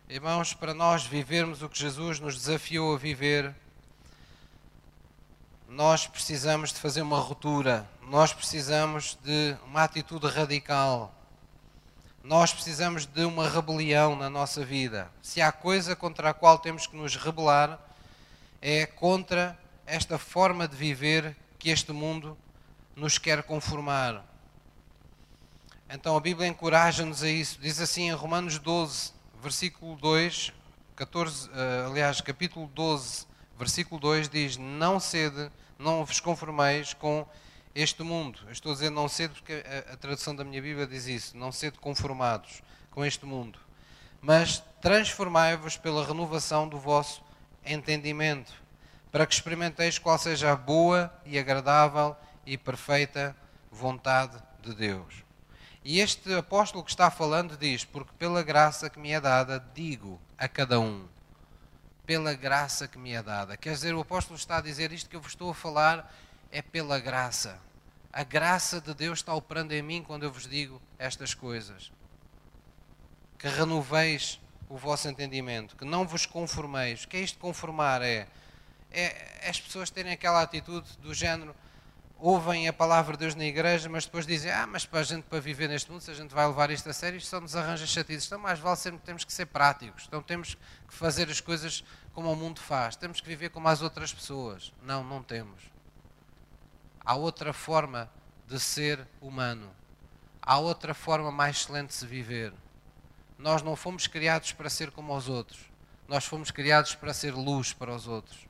[0.09, 3.55] Irmãos, para nós vivermos o que Jesus nos desafiou a viver,
[5.69, 11.15] nós precisamos de fazer uma ruptura, nós precisamos de uma atitude radical,
[12.21, 15.09] nós precisamos de uma rebelião na nossa vida.
[15.23, 17.86] Se há coisa contra a qual temos que nos rebelar,
[18.69, 22.37] é contra esta forma de viver que este mundo
[22.97, 24.25] nos quer conformar.
[25.89, 27.61] Então a Bíblia encoraja-nos a isso.
[27.61, 30.53] Diz assim em Romanos 12, versículo 2,
[30.97, 31.53] 14, uh,
[31.93, 35.49] aliás, capítulo 12, versículo 2 diz: Não cede,
[35.79, 37.25] não vos conformeis com
[37.73, 38.41] este mundo.
[38.47, 41.37] Eu estou a dizer não cede porque a, a tradução da minha Bíblia diz isso:
[41.37, 43.61] não cede conformados com este mundo,
[44.21, 47.25] mas transformai-vos pela renovação do vosso
[47.67, 48.53] entendimento,
[49.11, 53.37] para que experimenteis qual seja a boa e agradável e perfeita
[53.71, 55.25] vontade de Deus.
[55.85, 60.21] E este apóstolo que está falando diz: Porque pela graça que me é dada, digo
[60.37, 61.07] a cada um.
[62.05, 63.57] Pela graça que me é dada.
[63.57, 66.13] Quer dizer, o apóstolo está a dizer isto que eu vos estou a falar
[66.51, 67.61] é pela graça.
[68.13, 71.93] A graça de Deus está operando em mim quando eu vos digo estas coisas.
[73.39, 77.05] Que renoveis o vosso entendimento, que não vos conformeis.
[77.05, 78.03] O que é isto conformar?
[78.03, 78.27] É,
[78.91, 81.55] é as pessoas terem aquela atitude do género
[82.19, 85.25] ouvem a palavra de Deus na igreja, mas depois dizem, ah, mas para a gente
[85.25, 87.55] para viver neste mundo, se a gente vai levar isto a sério, isto só nos
[87.55, 88.27] arranja chatices.
[88.27, 90.05] Então mais vale sempre temos que ser práticos.
[90.07, 92.97] Então temos que fazer as coisas como o mundo faz.
[92.97, 94.73] Temos que viver como as outras pessoas.
[94.83, 95.63] Não, não temos.
[97.05, 98.11] Há outra forma
[98.47, 99.71] de ser humano.
[100.41, 102.53] Há outra forma mais excelente de se viver.
[103.39, 105.61] Nós não fomos criados para ser como os outros.
[106.09, 108.47] Nós fomos criados para ser luz para os outros.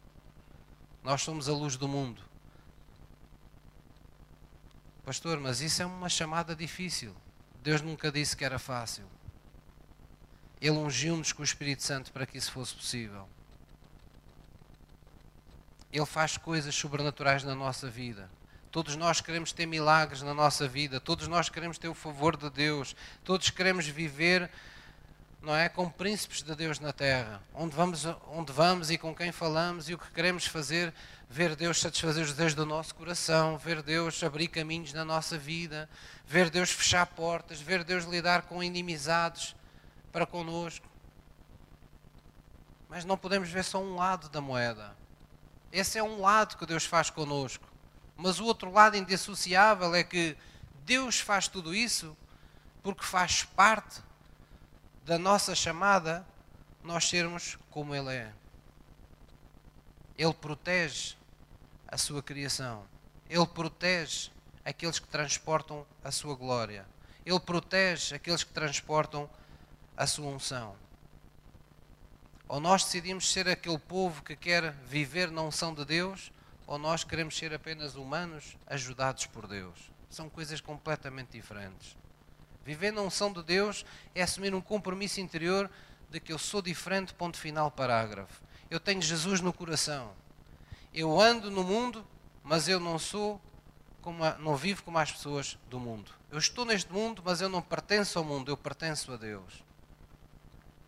[1.03, 2.23] Nós somos a luz do mundo.
[5.05, 7.15] Pastor, mas isso é uma chamada difícil.
[7.63, 9.05] Deus nunca disse que era fácil.
[10.61, 13.29] Ele ungiu-nos com o Espírito Santo para que isso fosse possível.
[15.93, 18.31] Ele faz coisas sobrenaturais na nossa vida.
[18.71, 22.51] Todos nós queremos ter milagres na nossa vida, todos nós queremos ter o favor de
[22.51, 22.95] Deus,
[23.25, 24.51] todos queremos viver
[25.41, 29.31] não é, como príncipes de Deus na terra, onde vamos, onde vamos e com quem
[29.31, 30.93] falamos e o que queremos fazer
[31.29, 35.89] ver Deus satisfazer os desejos do nosso coração, ver Deus abrir caminhos na nossa vida,
[36.27, 39.55] ver Deus fechar portas, ver Deus lidar com inimizades
[40.13, 40.87] para conosco.
[42.89, 44.97] Mas não podemos ver só um lado da moeda.
[45.73, 47.67] Esse é um lado que Deus faz conosco.
[48.17, 50.37] Mas o outro lado indissociável é que
[50.85, 52.17] Deus faz tudo isso
[52.83, 54.01] porque faz parte
[55.07, 56.27] da nossa chamada
[56.83, 58.33] nós sermos como Ele é.
[60.19, 61.15] Ele protege
[61.87, 62.85] a sua criação.
[63.31, 64.33] Ele protege
[64.65, 66.85] aqueles que transportam a sua glória.
[67.25, 69.31] Ele protege aqueles que transportam
[69.97, 70.75] a sua unção.
[72.49, 76.33] Ou nós decidimos ser aquele povo que quer viver na unção de Deus,
[76.67, 79.79] ou nós queremos ser apenas humanos ajudados por Deus.
[80.11, 81.97] São coisas completamente diferentes.
[82.67, 85.71] Viver na unção de Deus é assumir um compromisso interior
[86.11, 88.43] de que eu sou diferente, ponto final, parágrafo.
[88.69, 90.11] Eu tenho Jesus no coração.
[90.93, 92.05] Eu ando no mundo,
[92.43, 93.41] mas eu não sou
[94.03, 96.11] como a, não vivo como as pessoas do mundo.
[96.29, 99.65] Eu estou neste mundo, mas eu não pertenço ao mundo, eu pertenço a Deus.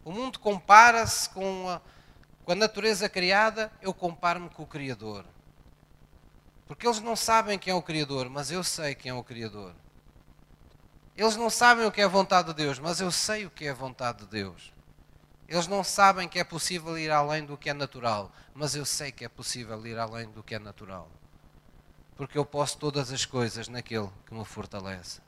[0.04, 1.80] O mundo compara-se com a,
[2.44, 5.24] com a natureza criada, eu comparo-me com o Criador.
[6.66, 9.76] Porque eles não sabem quem é o Criador, mas eu sei quem é o Criador.
[11.18, 13.64] Eles não sabem o que é a vontade de Deus, mas eu sei o que
[13.64, 14.72] é a vontade de Deus.
[15.48, 19.10] Eles não sabem que é possível ir além do que é natural, mas eu sei
[19.10, 21.10] que é possível ir além do que é natural.
[22.16, 25.20] Porque eu posso todas as coisas naquele que me fortalece.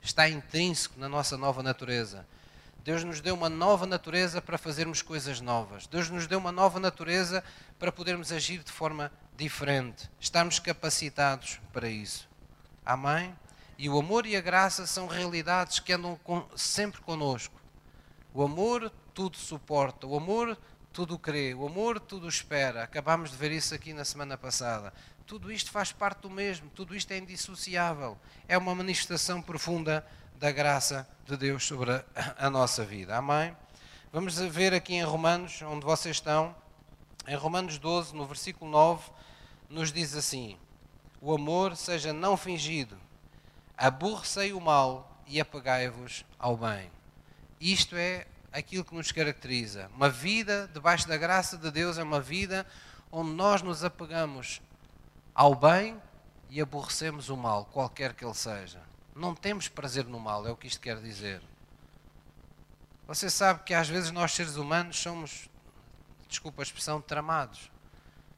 [0.00, 2.26] Está intrínseco na nossa nova natureza.
[2.82, 5.86] Deus nos deu uma nova natureza para fazermos coisas novas.
[5.86, 7.44] Deus nos deu uma nova natureza
[7.78, 10.10] para podermos agir de forma diferente.
[10.18, 12.26] Estamos capacitados para isso.
[12.82, 13.36] Amém?
[13.78, 17.60] E o amor e a graça são realidades que andam com, sempre conosco.
[18.32, 20.58] O amor tudo suporta, o amor
[20.92, 22.82] tudo crê, o amor tudo espera.
[22.82, 24.92] Acabámos de ver isso aqui na semana passada.
[25.26, 28.16] Tudo isto faz parte do mesmo, tudo isto é indissociável.
[28.48, 30.06] É uma manifestação profunda
[30.36, 32.04] da graça de Deus sobre a,
[32.38, 33.16] a nossa vida.
[33.16, 33.54] Amém?
[34.12, 36.54] Vamos ver aqui em Romanos, onde vocês estão,
[37.26, 39.10] em Romanos 12, no versículo 9,
[39.68, 40.56] nos diz assim:
[41.20, 42.96] O amor seja não fingido,
[43.76, 46.90] aborrecei o mal e apegai-vos ao bem.
[47.60, 49.90] Isto é aquilo que nos caracteriza.
[49.94, 52.66] Uma vida debaixo da graça de Deus é uma vida
[53.10, 54.60] onde nós nos apegamos
[55.34, 56.00] ao bem
[56.48, 58.80] e aborrecemos o mal, qualquer que ele seja.
[59.14, 61.42] Não temos prazer no mal, é o que isto quer dizer.
[63.06, 65.48] Você sabe que às vezes nós seres humanos somos,
[66.28, 67.70] desculpa a expressão, tramados.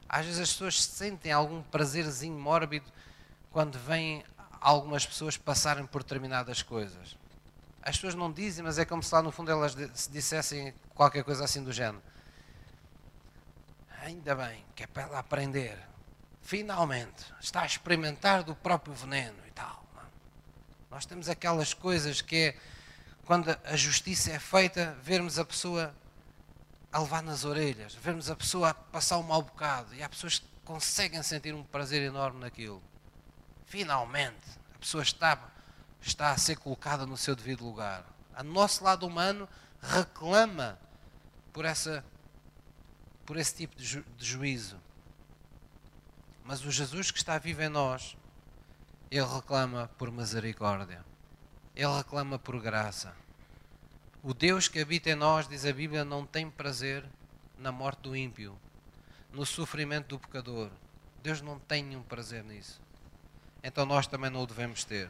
[0.07, 2.91] Às vezes as pessoas sentem algum prazerzinho mórbido
[3.51, 4.23] quando vêm
[4.59, 7.17] algumas pessoas passarem por determinadas coisas.
[7.81, 9.75] As pessoas não dizem, mas é como se lá no fundo elas
[10.09, 12.01] dissessem qualquer coisa assim do género.
[14.01, 15.77] Ainda bem que é para ela aprender.
[16.41, 19.83] Finalmente está a experimentar do próprio veneno e tal.
[20.89, 22.57] Nós temos aquelas coisas que é
[23.25, 25.93] quando a justiça é feita, vermos a pessoa
[26.91, 30.39] a levar nas orelhas, vermos a pessoa a passar um mau bocado e há pessoas
[30.39, 32.81] que conseguem sentir um prazer enorme naquilo.
[33.69, 35.49] Finalmente, a pessoa está
[36.01, 38.05] está a ser colocada no seu devido lugar.
[38.37, 39.47] O nosso lado humano
[39.81, 40.79] reclama
[41.53, 42.03] por, essa,
[43.25, 44.79] por esse tipo de, ju, de juízo.
[46.43, 48.17] Mas o Jesus que está vivo em nós,
[49.11, 51.05] ele reclama por misericórdia.
[51.75, 53.15] Ele reclama por graça.
[54.23, 57.05] O Deus que habita em nós, diz a Bíblia, não tem prazer
[57.57, 58.57] na morte do ímpio,
[59.31, 60.71] no sofrimento do pecador.
[61.21, 62.81] Deus não tem nenhum prazer nisso.
[63.63, 65.09] Então nós também não o devemos ter.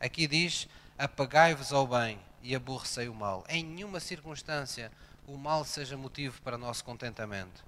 [0.00, 3.44] Aqui diz: apagai-vos ao bem e aborrecei o mal.
[3.48, 4.92] Em nenhuma circunstância
[5.26, 7.64] o mal seja motivo para nosso contentamento.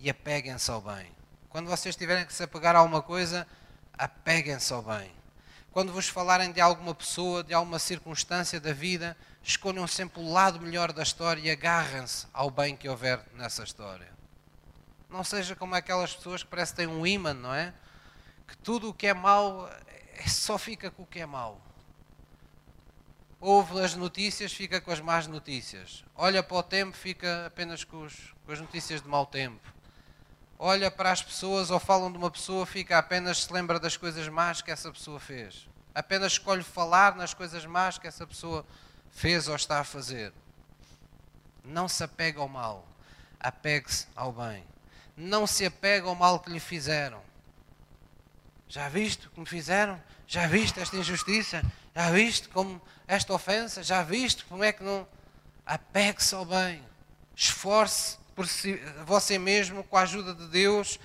[0.00, 1.10] E apeguem-se ao bem.
[1.48, 3.46] Quando vocês tiverem que se apegar a alguma coisa,
[3.92, 5.12] apeguem-se ao bem.
[5.70, 10.60] Quando vos falarem de alguma pessoa, de alguma circunstância da vida, escolham sempre o lado
[10.60, 14.10] melhor da história e agarrem-se ao bem que houver nessa história.
[15.08, 17.72] Não seja como aquelas pessoas que parece que têm um imã, não é?
[18.52, 21.58] Que tudo o que é mau é, só fica com o que é mau.
[23.40, 26.04] Ouve as notícias, fica com as más notícias.
[26.14, 29.66] Olha para o tempo, fica apenas com, os, com as notícias de mau tempo.
[30.58, 34.28] Olha para as pessoas ou falam de uma pessoa, fica apenas se lembra das coisas
[34.28, 35.66] más que essa pessoa fez.
[35.94, 38.66] Apenas escolhe falar nas coisas más que essa pessoa
[39.10, 40.30] fez ou está a fazer.
[41.64, 42.86] Não se apega ao mal,
[43.40, 44.62] apegue-se ao bem.
[45.16, 47.31] Não se apega ao mal que lhe fizeram
[48.72, 50.00] já viste o que me fizeram?
[50.26, 51.62] Já viste esta injustiça?
[51.94, 53.82] Já viste como esta ofensa?
[53.82, 55.06] Já viste como é que não.
[55.66, 56.82] Apegue-se ao bem.
[57.36, 60.98] Esforce por si, você mesmo, com a ajuda de Deus.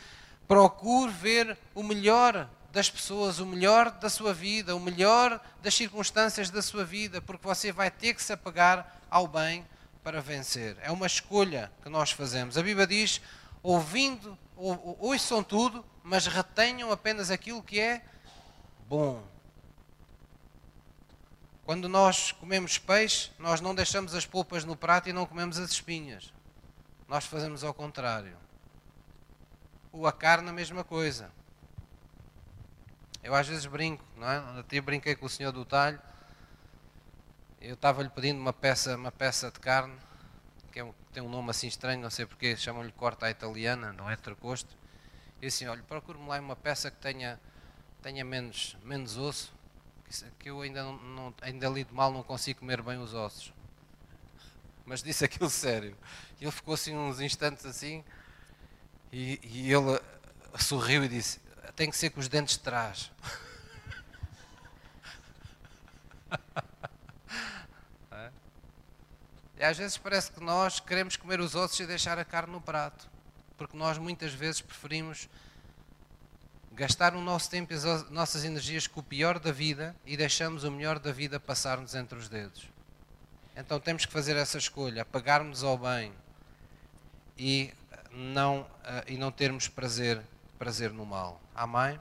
[0.47, 6.49] Procure ver o melhor das pessoas, o melhor da sua vida, o melhor das circunstâncias
[6.49, 9.68] da sua vida, porque você vai ter que se apegar ao bem
[10.01, 10.78] para vencer.
[10.82, 12.57] É uma escolha que nós fazemos.
[12.57, 13.20] A Bíblia diz:
[13.61, 18.01] ouvindo, ou, ouçam tudo, mas retenham apenas aquilo que é
[18.88, 19.28] bom.
[21.66, 25.70] Quando nós comemos peixe, nós não deixamos as polpas no prato e não comemos as
[25.70, 26.34] espinhas.
[27.10, 28.38] Nós fazemos ao contrário.
[29.91, 31.30] O a carne, a mesma coisa.
[33.22, 34.60] Eu às vezes brinco, não é?
[34.62, 36.01] Até brinquei com o senhor do talho.
[37.60, 39.97] Eu estava-lhe pedindo uma peça, uma peça de carne,
[40.72, 43.91] que é um, tem um nome assim estranho, não sei porque, chamam-lhe corta à italiana,
[43.91, 44.86] não é tracosto.
[45.41, 47.39] E assim, olha, procure-me lá uma peça que tenha,
[48.01, 49.53] tenha menos, menos osso,
[50.39, 53.53] que eu ainda, não, ainda lido mal, não consigo comer bem os ossos.
[54.85, 55.95] Mas disse aquilo sério.
[56.39, 58.03] E ele ficou assim uns instantes assim,
[59.11, 59.99] e, e ele
[60.59, 61.39] sorriu e disse,
[61.75, 63.11] tem que ser com os dentes de trás.
[68.11, 68.31] É?
[69.57, 72.59] E às vezes parece que nós queremos comer os ossos e deixar a carne no
[72.59, 73.07] prato
[73.58, 75.28] porque nós muitas vezes preferimos
[76.74, 80.64] gastar o nosso tempo e as nossas energias com o pior da vida e deixamos
[80.64, 82.70] o melhor da vida passar-nos entre os dedos.
[83.55, 86.14] Então temos que fazer essa escolha, apagarmos ao bem
[87.36, 87.74] e
[88.12, 88.68] não, uh,
[89.08, 90.22] e não termos prazer,
[90.60, 91.41] prazer no mal.
[91.55, 91.99] Amém?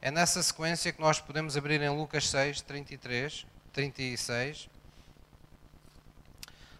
[0.00, 4.70] É nessa sequência que nós podemos abrir em Lucas 6, 33, 36.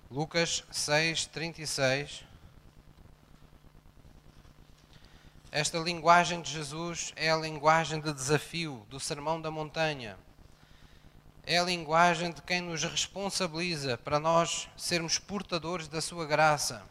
[0.09, 2.28] Lucas 6, 36.
[5.51, 10.19] Esta linguagem de Jesus é a linguagem de desafio do Sermão da Montanha.
[11.47, 16.83] É a linguagem de quem nos responsabiliza para nós sermos portadores da sua graça.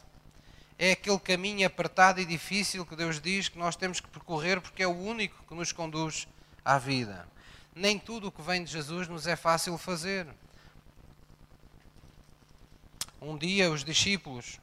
[0.75, 4.81] É aquele caminho apertado e difícil que Deus diz que nós temos que percorrer porque
[4.81, 6.27] é o único que nos conduz
[6.65, 7.27] à vida.
[7.75, 10.25] Nem tudo o que vem de Jesus nos é fácil fazer.
[13.21, 14.59] Um dia os discípulos,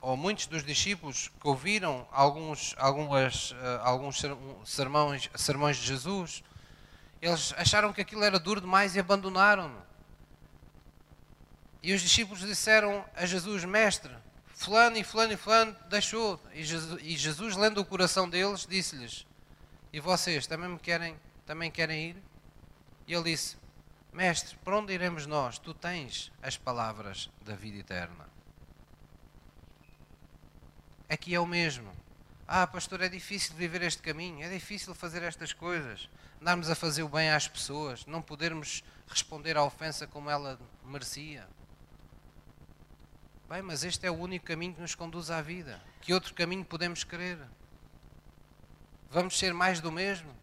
[0.00, 4.22] ou muitos dos discípulos que ouviram alguns, algumas, eh, alguns
[4.64, 6.42] sermões, sermões de Jesus,
[7.20, 9.82] eles acharam que aquilo era duro demais e abandonaram-no.
[11.82, 14.12] E os discípulos disseram a Jesus, Mestre,
[14.54, 16.40] fulano e fulano e fulano deixou.
[16.52, 19.26] E Jesus, e Jesus lendo o coração deles, disse-lhes:
[19.92, 21.16] E vocês também me querem,
[21.46, 22.22] também querem ir?
[23.06, 23.56] E ele disse:
[24.12, 25.58] Mestre, para onde iremos nós?
[25.58, 28.35] Tu tens as palavras da vida eterna.
[31.08, 31.92] Aqui é o mesmo.
[32.48, 36.08] Ah, pastor, é difícil viver este caminho, é difícil fazer estas coisas,
[36.40, 41.46] andarmos a fazer o bem às pessoas, não podermos responder à ofensa como ela merecia.
[43.48, 45.80] Bem, mas este é o único caminho que nos conduz à vida.
[46.00, 47.38] Que outro caminho podemos querer?
[49.08, 50.34] Vamos ser mais do mesmo?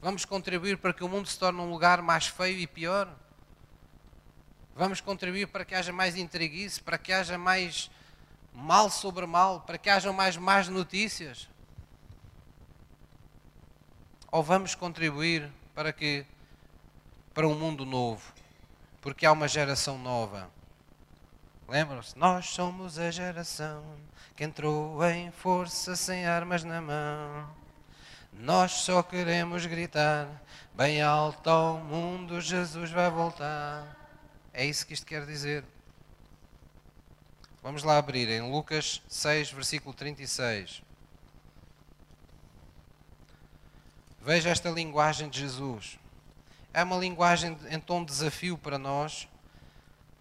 [0.00, 3.12] Vamos contribuir para que o mundo se torne um lugar mais feio e pior?
[4.76, 7.90] Vamos contribuir para que haja mais intriguice, para que haja mais
[8.56, 11.48] mal sobre mal, para que haja mais más notícias?
[14.32, 16.26] Ou vamos contribuir para que
[17.32, 18.32] para um mundo novo,
[19.00, 20.50] porque há uma geração nova
[21.68, 22.16] Lembram-se?
[22.16, 23.82] Nós somos a geração
[24.36, 27.50] que entrou em força sem armas na mão.
[28.32, 30.28] Nós só queremos gritar
[30.74, 33.96] bem alto ao mundo: Jesus vai voltar.
[34.52, 35.64] É isso que isto quer dizer.
[37.66, 40.84] Vamos lá abrir em Lucas 6, versículo 36.
[44.22, 45.98] Veja esta linguagem de Jesus.
[46.72, 49.28] É uma linguagem em tom de desafio para nós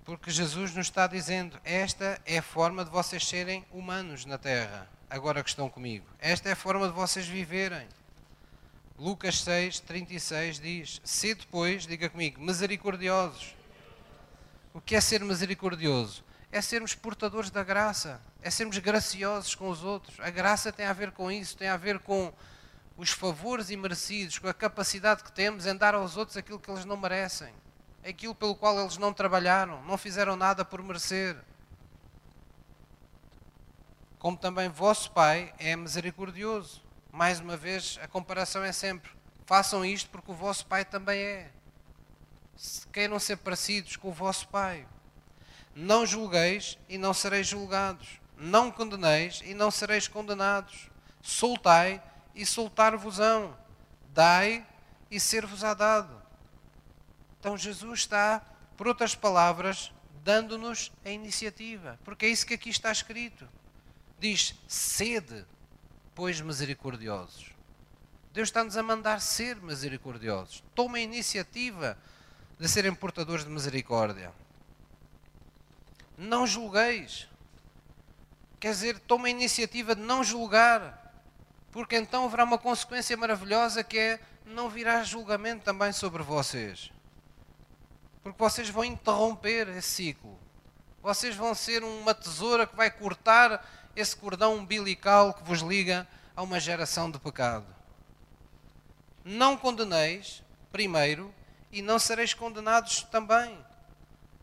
[0.04, 4.90] porque Jesus nos está dizendo: esta é a forma de vocês serem humanos na terra,
[5.08, 6.08] agora que estão comigo.
[6.18, 7.88] Esta é a forma de vocês viverem.
[8.98, 13.54] Lucas 6, 36 diz: Se depois, diga comigo, misericordiosos.
[14.74, 16.25] O que é ser misericordioso?
[16.56, 20.18] É sermos portadores da graça, é sermos graciosos com os outros.
[20.20, 22.32] A graça tem a ver com isso, tem a ver com
[22.96, 26.86] os favores imerecidos, com a capacidade que temos em dar aos outros aquilo que eles
[26.86, 27.54] não merecem
[28.08, 31.36] aquilo pelo qual eles não trabalharam, não fizeram nada por merecer.
[34.20, 36.84] Como também vosso Pai é misericordioso.
[37.12, 39.12] Mais uma vez, a comparação é sempre:
[39.46, 41.52] façam isto porque o vosso Pai também é.
[42.94, 44.88] Queiram ser parecidos com o vosso Pai.
[45.76, 48.22] Não julgueis e não sereis julgados.
[48.38, 50.90] Não condeneis e não sereis condenados.
[51.22, 52.02] Soltai
[52.34, 53.56] e soltar-vos-ão.
[54.14, 54.66] Dai
[55.12, 56.22] e ser-vos-á dado.
[57.40, 58.42] Então Jesus está,
[58.78, 59.92] por outras palavras,
[60.24, 63.48] dando-nos a iniciativa, porque é isso que aqui está escrito.
[64.18, 65.46] Diz: sede,
[66.16, 67.52] pois misericordiosos.
[68.34, 70.64] Deus está-nos a mandar ser misericordiosos.
[70.74, 71.98] Toma a iniciativa
[72.58, 74.34] de serem portadores de misericórdia.
[76.18, 77.28] Não julgueis.
[78.60, 81.14] Quer dizer, toma a iniciativa de não julgar,
[81.72, 86.92] porque então haverá uma consequência maravilhosa que é não virá julgamento também sobre vocês.
[88.24, 90.40] Porque vocês vão interromper esse ciclo.
[91.02, 93.64] Vocês vão ser uma tesoura que vai cortar
[93.96, 97.66] esse cordão umbilical que vos liga a uma geração de pecado.
[99.24, 101.34] Não condeneis primeiro
[101.72, 103.58] e não sereis condenados também.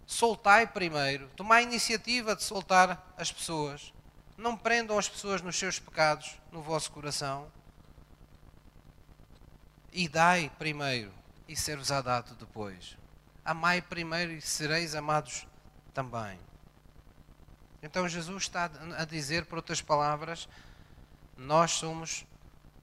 [0.07, 3.93] Soltai primeiro, tomai a iniciativa de soltar as pessoas.
[4.37, 7.51] Não prendam as pessoas nos seus pecados, no vosso coração.
[9.93, 11.13] E dai primeiro,
[11.47, 12.97] e ser-vos-á dado depois
[13.45, 15.47] amai primeiro e sereis amados
[15.93, 16.39] também.
[17.83, 20.49] Então Jesus está a dizer, por outras palavras,
[21.37, 22.25] nós somos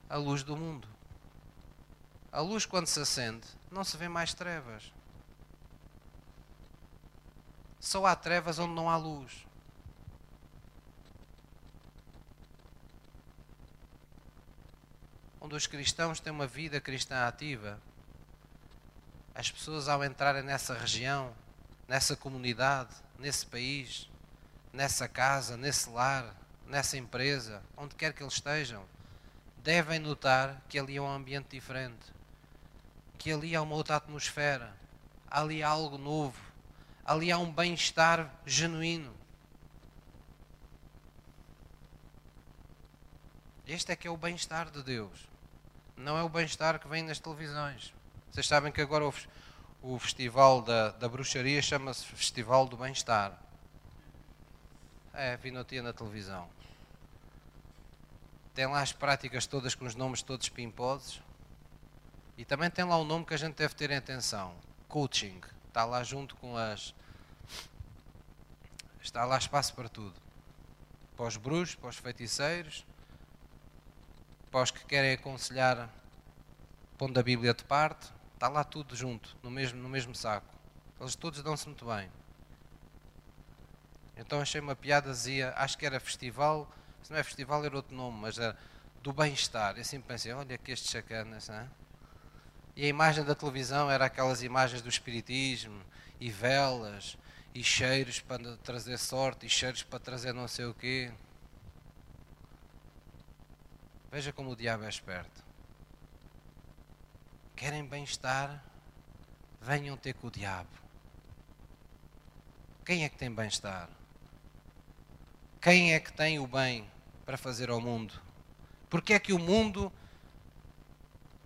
[0.09, 0.87] a luz do mundo.
[2.31, 4.91] A luz, quando se acende, não se vê mais trevas.
[7.79, 9.49] Só há trevas onde não há luz.
[15.49, 17.81] onde os cristãos têm uma vida cristã ativa,
[19.33, 21.33] as pessoas ao entrarem nessa região,
[21.87, 24.07] nessa comunidade, nesse país,
[24.71, 26.35] nessa casa, nesse lar,
[26.67, 28.85] nessa empresa, onde quer que eles estejam,
[29.57, 32.13] devem notar que ali é um ambiente diferente,
[33.17, 34.71] que ali há uma outra atmosfera,
[35.31, 36.39] ali há algo novo,
[37.09, 39.11] ali há um bem-estar genuíno.
[43.65, 45.27] Este é que é o bem-estar de Deus.
[45.97, 47.95] Não é o bem-estar que vem nas televisões.
[48.29, 49.13] Vocês sabem que agora o,
[49.81, 53.35] o festival da, da bruxaria chama-se Festival do Bem-Estar.
[55.11, 56.47] É, vi no dia na televisão.
[58.53, 61.23] Tem lá as práticas todas com os nomes todos pimposos.
[62.37, 64.53] E também tem lá o um nome que a gente deve ter em atenção.
[64.87, 65.41] Coaching.
[65.69, 66.93] Está lá junto com as...
[69.01, 70.13] Está lá espaço para tudo.
[71.15, 72.85] Para os bruxos, para os feiticeiros,
[74.51, 75.89] para os que querem aconselhar
[76.97, 80.53] pondo a Bíblia de parte, está lá tudo junto, no mesmo, no mesmo saco.
[80.99, 82.11] Eles todos dão-se muito bem.
[84.17, 86.69] Então achei uma piada, dizia, acho que era festival,
[87.01, 88.57] se não é festival era outro nome, mas era
[89.01, 89.77] do bem-estar.
[89.77, 91.69] Eu sempre pensei, olha que estes chacanas, não é?
[92.79, 95.81] E a imagem da televisão era aquelas imagens do espiritismo,
[96.17, 97.17] e velas,
[97.53, 101.11] e cheiros para trazer sorte, e cheiros para trazer não sei o quê.
[104.09, 105.43] Veja como o diabo é esperto.
[107.53, 108.63] Querem bem-estar?
[109.61, 110.69] Venham ter com o diabo.
[112.85, 113.89] Quem é que tem bem-estar?
[115.61, 116.89] Quem é que tem o bem
[117.25, 118.13] para fazer ao mundo?
[118.89, 119.91] Porque é que o mundo,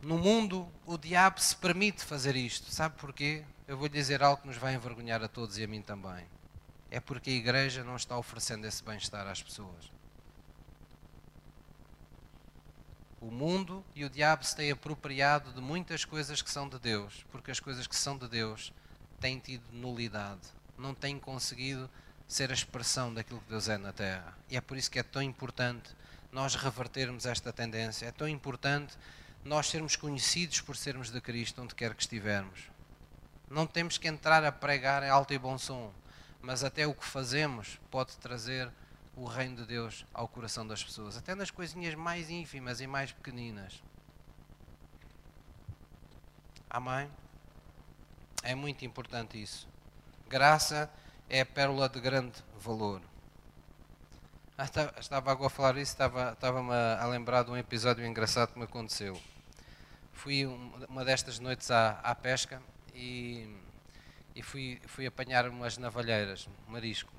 [0.04, 2.72] no mundo, o diabo se permite fazer isto?
[2.72, 3.44] Sabe porquê?
[3.68, 6.26] Eu vou lhe dizer algo que nos vai envergonhar a todos e a mim também.
[6.92, 9.94] É porque a igreja não está oferecendo esse bem-estar às pessoas.
[13.24, 17.26] o mundo e o diabo se têm apropriado de muitas coisas que são de Deus,
[17.32, 18.74] porque as coisas que são de Deus
[19.22, 20.42] têm tido nulidade,
[20.78, 21.90] não têm conseguido
[22.28, 24.38] ser a expressão daquilo que Deus é na Terra.
[24.50, 25.96] E é por isso que é tão importante
[26.34, 28.94] nós revertermos esta tendência, é tão importante
[29.44, 32.70] nós sermos conhecidos por sermos de Cristo onde quer que estivermos.
[33.50, 35.94] Não temos que entrar a pregar em alto e bom som,
[36.42, 38.72] mas até o que fazemos pode trazer
[39.16, 43.12] o reino de Deus ao coração das pessoas, até nas coisinhas mais ínfimas e mais
[43.12, 43.84] pequeninas.
[46.70, 47.10] Amém?
[48.42, 49.68] É muito importante isso.
[50.28, 50.90] Graça
[51.30, 53.02] é pérola de grande valor.
[54.58, 54.66] Ah,
[55.00, 58.66] estava agora a falar isso, estava, estava-me a lembrar de um episódio engraçado que me
[58.66, 59.20] aconteceu.
[60.14, 60.46] Fui
[60.88, 62.62] uma destas noites à, à pesca
[62.96, 63.48] e,
[64.36, 67.12] e fui, fui apanhar umas navalheiras, marisco.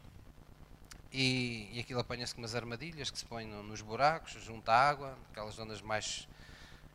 [1.12, 4.74] E, e aquilo apanha-se com umas armadilhas que se põem no, nos buracos, junto à
[4.74, 6.26] água, aquelas zonas mais.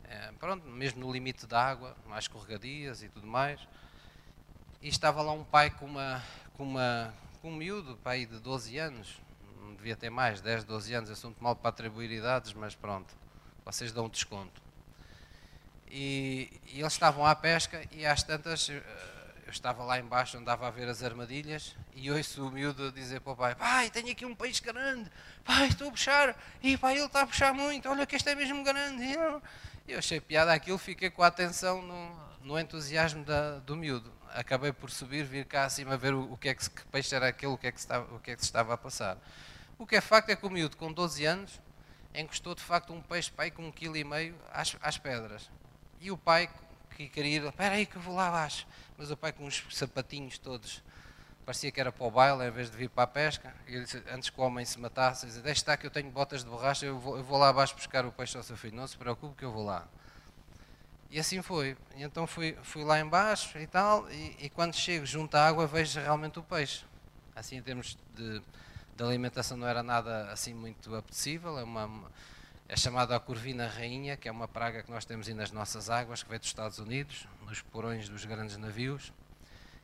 [0.04, 3.60] É, pronto, mesmo no limite da água, mais escorregadias e tudo mais.
[4.82, 6.22] E estava lá um pai com, uma,
[6.54, 9.20] com, uma, com um miúdo, pai de 12 anos,
[9.76, 13.14] devia ter mais, 10, 12 anos, muito mal para atribuir idades, mas pronto,
[13.64, 14.60] vocês dão um desconto.
[15.90, 18.82] E, e eles estavam à pesca e às tantas eh,
[19.44, 23.32] eu estava lá embaixo, andava a ver as armadilhas e ouço o miúdo dizer para
[23.32, 25.10] o pai: Pai, tenho aqui um peixe grande,
[25.44, 28.34] pai, estou a puxar, e pai, ele está a puxar muito, olha que este é
[28.36, 29.02] mesmo grande.
[29.02, 29.42] E eu,
[29.88, 34.12] eu achei piada aquilo, fiquei com a atenção no, no entusiasmo da, do miúdo.
[34.32, 37.26] Acabei por subir, vir cá acima ver o, o que é que, que, peixe era
[37.26, 39.18] aquele, o que, é que estava, o que é que se estava a passar.
[39.76, 41.60] O que é facto é que o miúdo, com 12 anos,
[42.14, 45.50] encostou de facto um peixe pai com um quilo e meio às, às pedras.
[46.00, 46.48] E o pai,
[46.96, 48.66] que queria ir, espera aí que eu vou lá abaixo.
[48.96, 50.82] Mas o pai com uns sapatinhos todos,
[51.44, 53.54] parecia que era para o baile em vez de vir para a pesca.
[53.68, 56.10] E ele disse, antes que o homem se matasse, disse, deixa estar que eu tenho
[56.10, 58.74] botas de borracha, eu vou, eu vou lá abaixo buscar o peixe ao seu filho.
[58.74, 59.86] Não se preocupe que eu vou lá.
[61.10, 61.76] E assim foi.
[61.96, 65.66] E então fui, fui lá embaixo e tal, e, e, quando chego junto à água
[65.66, 66.84] vejo realmente o peixe.
[67.34, 68.40] Assim em termos de,
[68.96, 72.10] de alimentação não era nada assim muito apetecível, é uma
[72.70, 75.90] é chamada a corvina rainha, que é uma praga que nós temos aí nas nossas
[75.90, 79.12] águas, que vem dos Estados Unidos, nos porões dos grandes navios,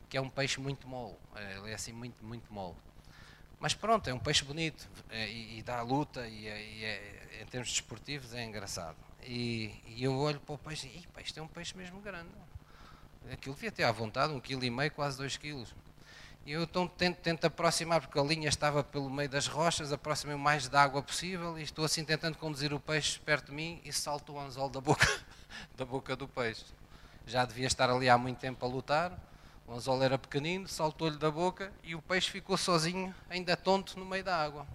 [0.07, 2.77] que é um peixe muito mole, é, ele é assim muito, muito mole.
[3.59, 7.41] Mas pronto, é um peixe bonito é, e, e, dá luta e, é, e é,
[7.41, 8.95] em termos desportivos é engraçado.
[9.21, 12.31] E, e, eu olho para o peixe e, isto é um peixe mesmo grande.
[13.29, 15.75] Aquilo devia ter à vontade, um quilo e meio, quase dois quilos.
[16.47, 20.33] E eu então tento, tento aproximar, porque a linha estava pelo meio das rochas, aproximei
[20.33, 23.81] o mais de água possível e estou assim tentando conduzir o peixe perto de mim
[23.83, 25.05] e salto o anzol da boca,
[25.75, 26.63] da boca do peixe.
[27.25, 29.11] Já devia estar ali há muito tempo a lutar,
[29.67, 34.05] o anzol era pequenino, saltou-lhe da boca e o peixe ficou sozinho, ainda tonto, no
[34.05, 34.65] meio da água.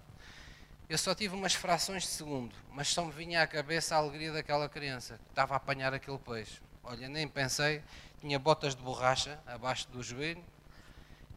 [0.87, 4.31] Eu só tive umas frações de segundo, mas só me vinha à cabeça a alegria
[4.31, 6.61] daquela criança que estava a apanhar aquele peixe.
[6.83, 7.81] Olha, nem pensei,
[8.21, 10.43] tinha botas de borracha abaixo do joelho,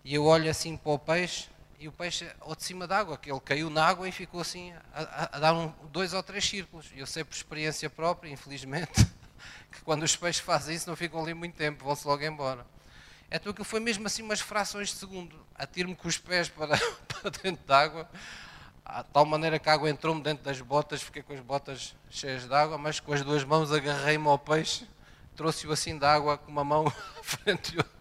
[0.07, 1.49] e eu olho assim para o peixe,
[1.81, 4.73] e o peixe ao de cima d'água, que ele caiu na água e ficou assim
[4.95, 6.87] a, a dar um, dois ou três círculos.
[6.95, 9.05] Eu sei por experiência própria, infelizmente,
[9.73, 12.65] que quando os peixes fazem isso não ficam ali muito tempo, vão-se logo embora.
[13.29, 15.45] Então aquilo foi mesmo assim umas frações de segundo.
[15.57, 16.79] Atiro-me com os pés para,
[17.09, 18.09] para dentro d'água,
[19.03, 22.47] de tal maneira que a água entrou-me dentro das botas, fiquei com as botas cheias
[22.47, 24.89] de água, mas com as duas mãos agarrei-me ao peixe,
[25.35, 26.87] trouxe-o assim de água com uma mão
[27.19, 27.96] à frente e outra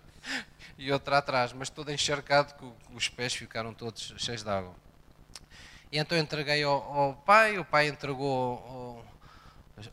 [1.15, 4.75] atrás, mas todo encharcado, que os pés ficaram todos cheios de água.
[5.91, 9.05] E então entreguei ao, ao pai, o pai entregou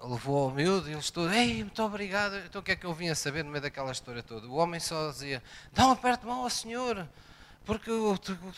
[0.01, 2.37] ao, levou ao miúdo e eles todos, ei, muito obrigado.
[2.39, 4.47] Então o que é que eu vim a saber no meio daquela história toda?
[4.47, 7.07] O homem só dizia, dá um aperto de mão ao senhor,
[7.65, 7.91] porque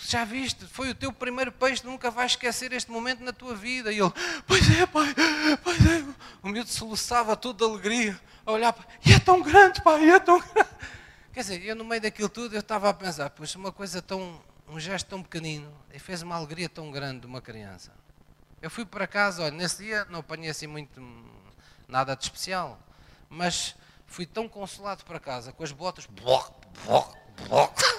[0.01, 3.93] já viste, foi o teu primeiro peixe, nunca vais esquecer este momento na tua vida.
[3.93, 4.13] E ele,
[4.47, 5.15] pois é, pai,
[5.63, 6.05] pois é.
[6.43, 10.39] O miúdo soluçava todo de alegria, a olhar e é tão grande, pai, é tão
[10.39, 10.71] grande.
[11.35, 14.41] Quer dizer, eu no meio daquilo tudo, eu estava a pensar, pois uma coisa tão,
[14.69, 17.91] um gesto tão pequenino, e fez uma alegria tão grande de uma criança.
[18.63, 21.03] Eu fui para casa, olha, nesse dia não apanhei assim muito,
[21.89, 22.79] nada de especial,
[23.29, 23.75] mas
[24.07, 26.53] fui tão consolado para casa, com as botas, bloc,
[26.87, 27.17] bloc,
[27.49, 27.81] bloc.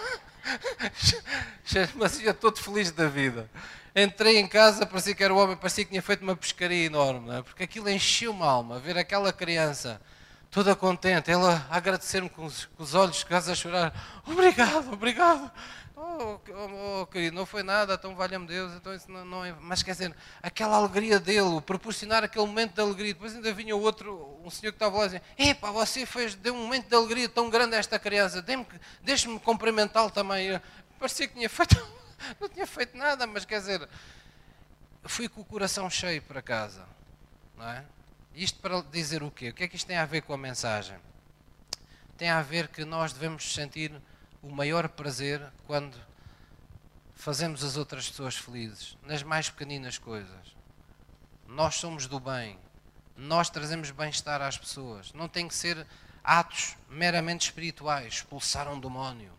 [1.96, 3.50] Mas ia todo feliz da vida.
[3.94, 7.38] Entrei em casa, parecia que era o homem, parecia que tinha feito uma pescaria enorme,
[7.38, 7.42] é?
[7.42, 10.00] porque aquilo encheu-me a alma, ver aquela criança
[10.50, 13.94] toda contente, ela a agradecer-me com, com, os olhos quase a chorar.
[14.26, 15.52] Obrigado, obrigado.
[15.98, 19.56] Oh, oh, oh querido, não foi nada, então valha-me Deus, então isso não, não é.
[19.62, 23.14] Mas quer dizer, aquela alegria dele, proporcionar aquele momento de alegria.
[23.14, 26.54] Depois ainda vinha outro, um senhor que estava lá e dizia: Epá, você fez, deu
[26.54, 28.44] um momento de alegria tão grande a esta criança,
[29.02, 30.60] deixe-me cumprimentá-lo também.
[31.00, 31.76] parecia que tinha feito,
[32.40, 33.88] não tinha feito nada, mas quer dizer,
[35.06, 36.86] fui com o coração cheio para casa,
[37.58, 37.84] não é?
[38.36, 39.50] Isto para dizer o quê?
[39.50, 40.98] O que é que isto tem a ver com a mensagem?
[42.18, 43.94] Tem a ver que nós devemos sentir
[44.42, 45.98] o maior prazer quando
[47.14, 50.54] fazemos as outras pessoas felizes, nas mais pequeninas coisas.
[51.48, 52.60] Nós somos do bem,
[53.16, 55.14] nós trazemos bem-estar às pessoas.
[55.14, 55.88] Não tem que ser
[56.22, 59.32] atos meramente espirituais, expulsar um demónio,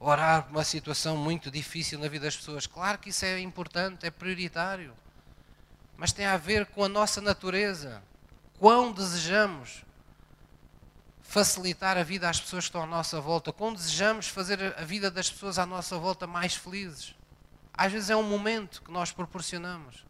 [0.00, 2.66] orar por uma situação muito difícil na vida das pessoas.
[2.66, 4.94] Claro que isso é importante, é prioritário
[5.98, 8.00] mas tem a ver com a nossa natureza.
[8.56, 9.84] Quão desejamos
[11.20, 15.10] facilitar a vida às pessoas que estão à nossa volta, quão desejamos fazer a vida
[15.10, 17.14] das pessoas à nossa volta mais felizes.
[17.74, 20.06] Às vezes é um momento que nós proporcionamos.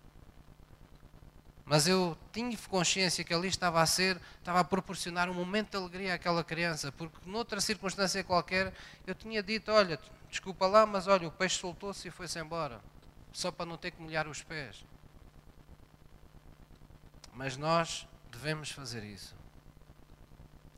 [1.65, 5.77] Mas eu tinha consciência que ali estava a ser, estava a proporcionar um momento de
[5.77, 8.73] alegria àquela criança, porque noutra circunstância qualquer
[9.07, 9.99] eu tinha dito: olha,
[10.31, 12.81] desculpa lá, mas olha, o peixe soltou-se e foi-se embora,
[13.33, 14.85] só para não ter que molhar os pés.
[17.39, 19.33] Mas nós devemos fazer isso.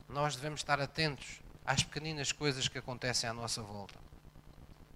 [0.07, 3.97] Nós devemos estar atentos às pequeninas coisas que acontecem à nossa volta.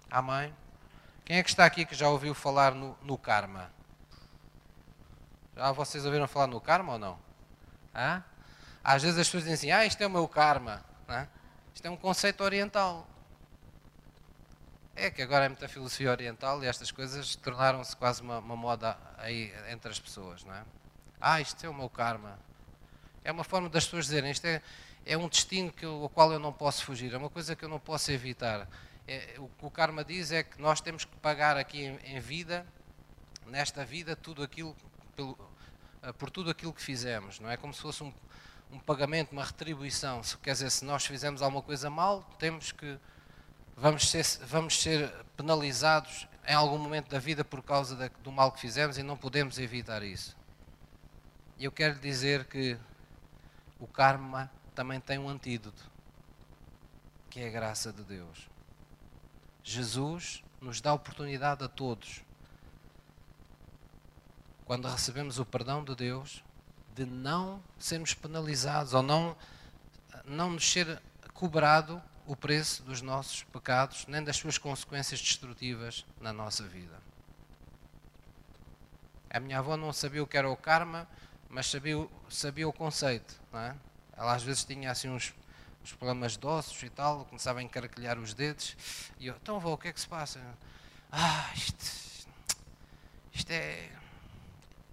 [0.08, 0.54] Amém?
[1.24, 3.72] Quem é que está aqui que já ouviu falar no, no karma?
[5.56, 7.18] Já vocês ouviram falar no karma ou não?
[7.92, 8.22] Hã?
[8.84, 10.84] Às vezes as pessoas dizem assim, ah, isto é o meu karma.
[11.08, 11.26] Hã?
[11.74, 13.08] Isto é um conceito oriental.
[14.94, 18.96] É que agora é muita filosofia oriental e estas coisas tornaram-se quase uma, uma moda
[19.18, 20.62] aí entre as pessoas, não é?
[21.28, 22.38] Ah, isto é o meu karma.
[23.24, 24.62] É uma forma das pessoas dizerem, isto é,
[25.04, 27.68] é um destino que, ao qual eu não posso fugir, é uma coisa que eu
[27.68, 28.68] não posso evitar.
[29.08, 32.20] É, o que o karma diz é que nós temos que pagar aqui em, em
[32.20, 32.64] vida,
[33.44, 34.76] nesta vida, tudo aquilo,
[35.16, 35.36] pelo,
[36.04, 37.40] eh, por tudo aquilo que fizemos.
[37.40, 38.14] Não é como se fosse um,
[38.70, 40.20] um pagamento, uma retribuição.
[40.40, 43.00] Quer dizer, se nós fizemos alguma coisa mal, temos que
[43.76, 48.52] vamos ser, vamos ser penalizados em algum momento da vida por causa da, do mal
[48.52, 50.36] que fizemos e não podemos evitar isso.
[51.58, 52.78] Eu quero dizer que
[53.80, 55.90] o karma também tem um antídoto,
[57.30, 58.46] que é a graça de Deus.
[59.64, 62.22] Jesus nos dá oportunidade a todos,
[64.66, 66.44] quando recebemos o perdão de Deus,
[66.94, 69.34] de não sermos penalizados ou não,
[70.26, 71.00] não nos ser
[71.32, 77.00] cobrado o preço dos nossos pecados, nem das suas consequências destrutivas na nossa vida.
[79.30, 81.08] A minha avó não sabia o que era o karma,
[81.48, 83.34] mas sabia, sabia o conceito.
[83.52, 83.74] É?
[84.16, 85.34] Ela às vezes tinha assim uns,
[85.82, 88.76] uns problemas de ossos e tal, começava a encarquilhar os dedos.
[89.18, 90.40] E eu, então vou, o que é que se passa?
[91.10, 92.28] Ah, isto,
[93.32, 93.90] isto é,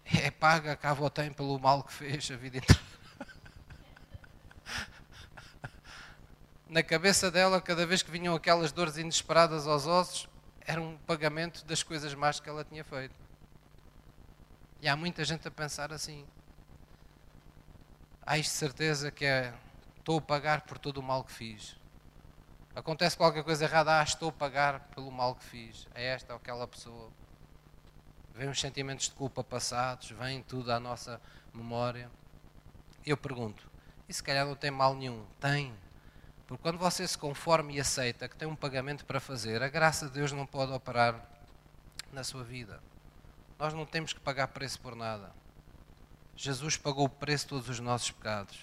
[0.06, 2.82] é paga que a avó tem pelo mal que fez a vida inteira.
[6.70, 10.28] Na cabeça dela, cada vez que vinham aquelas dores inesperadas aos ossos,
[10.62, 13.14] era um pagamento das coisas más que ela tinha feito.
[14.82, 16.26] E há muita gente a pensar assim.
[18.26, 19.54] Há de certeza que é,
[20.00, 21.76] estou a pagar por todo o mal que fiz.
[22.74, 26.38] Acontece qualquer coisa errada, ah, estou a pagar pelo mal que fiz a esta ou
[26.38, 27.12] aquela pessoa.
[28.34, 31.20] Vêm os sentimentos de culpa passados, vem tudo à nossa
[31.54, 32.10] memória.
[33.06, 33.70] Eu pergunto,
[34.08, 35.26] e se calhar não tem mal nenhum?
[35.42, 35.74] Tem.
[36.48, 40.08] Porque quando você se conforma e aceita que tem um pagamento para fazer, a graça
[40.08, 41.30] de Deus não pode operar
[42.14, 42.82] na sua vida.
[43.60, 45.43] Nós não temos que pagar preço por nada.
[46.36, 48.58] Jesus pagou o preço de todos os nossos pecados.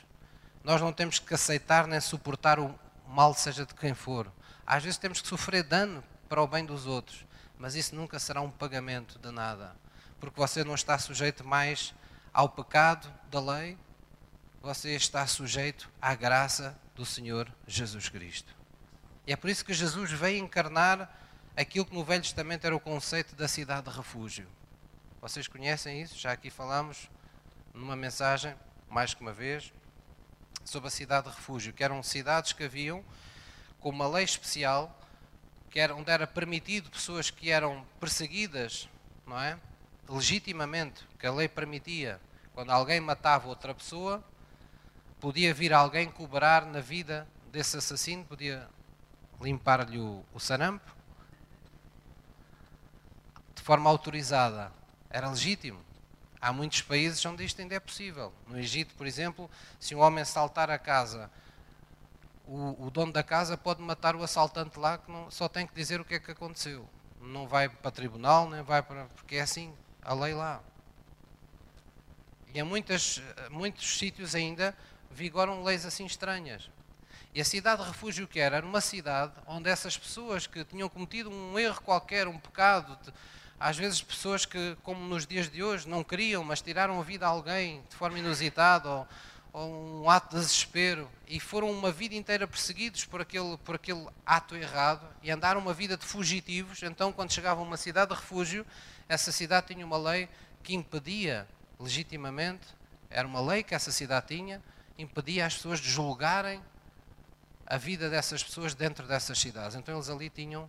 [0.63, 4.31] Nós não temos que aceitar nem suportar o mal, seja de quem for.
[4.67, 7.25] Às vezes temos que sofrer dano para o bem dos outros,
[7.59, 9.75] mas isso nunca será um pagamento de nada,
[10.21, 11.95] porque você não está sujeito mais
[12.33, 13.77] ao pecado da lei,
[14.63, 18.55] você está sujeito à graça do Senhor Jesus Cristo.
[19.27, 21.11] E é por isso que Jesus veio encarnar
[21.57, 24.47] aquilo que no Velho Testamento era o conceito da cidade de refúgio.
[25.21, 26.19] Vocês conhecem isso?
[26.19, 27.11] Já aqui falamos
[27.73, 28.55] numa mensagem,
[28.89, 29.73] mais que uma vez,
[30.65, 33.05] sobre a cidade de refúgio, que eram cidades que haviam
[33.81, 34.97] com uma lei especial,
[35.71, 38.89] que era, onde era permitido pessoas que eram perseguidas,
[39.27, 39.59] não é?
[40.09, 42.21] Legitimamente, que a lei permitia.
[42.53, 44.23] Quando alguém matava outra pessoa,
[45.21, 48.69] podia vir alguém cobrar na vida desse assassino, podia
[49.41, 50.95] limpar-lhe o, o sarampo,
[53.55, 54.73] de forma autorizada.
[55.09, 55.81] Era legítimo.
[56.41, 58.33] Há muitos países onde isto ainda é possível.
[58.47, 61.31] No Egito, por exemplo, se um homem saltar a casa,
[62.47, 65.75] o, o dono da casa pode matar o assaltante lá, que não, só tem que
[65.75, 66.89] dizer o que é que aconteceu.
[67.21, 69.05] Não vai para tribunal, nem vai para.
[69.15, 70.63] porque é assim, a lei lá.
[72.53, 74.75] E em muitas, muitos sítios ainda
[75.11, 76.71] vigoram leis assim estranhas.
[77.33, 78.57] E a cidade de refúgio que era?
[78.57, 82.99] Era uma cidade onde essas pessoas que tinham cometido um erro qualquer, um pecado,
[83.61, 87.27] às vezes pessoas que, como nos dias de hoje, não queriam, mas tiraram a vida
[87.27, 89.09] a alguém de forma inusitada ou,
[89.53, 94.09] ou um ato de desespero e foram uma vida inteira perseguidos por aquele, por aquele
[94.25, 96.83] ato errado e andaram uma vida de fugitivos.
[96.83, 98.65] Então, quando chegavam a uma cidade de refúgio,
[99.07, 100.27] essa cidade tinha uma lei
[100.63, 101.47] que impedia
[101.79, 102.67] legitimamente,
[103.11, 104.63] era uma lei que essa cidade tinha,
[104.97, 106.63] impedia as pessoas de julgarem
[107.67, 109.77] a vida dessas pessoas dentro dessas cidades.
[109.77, 110.67] Então, eles ali tinham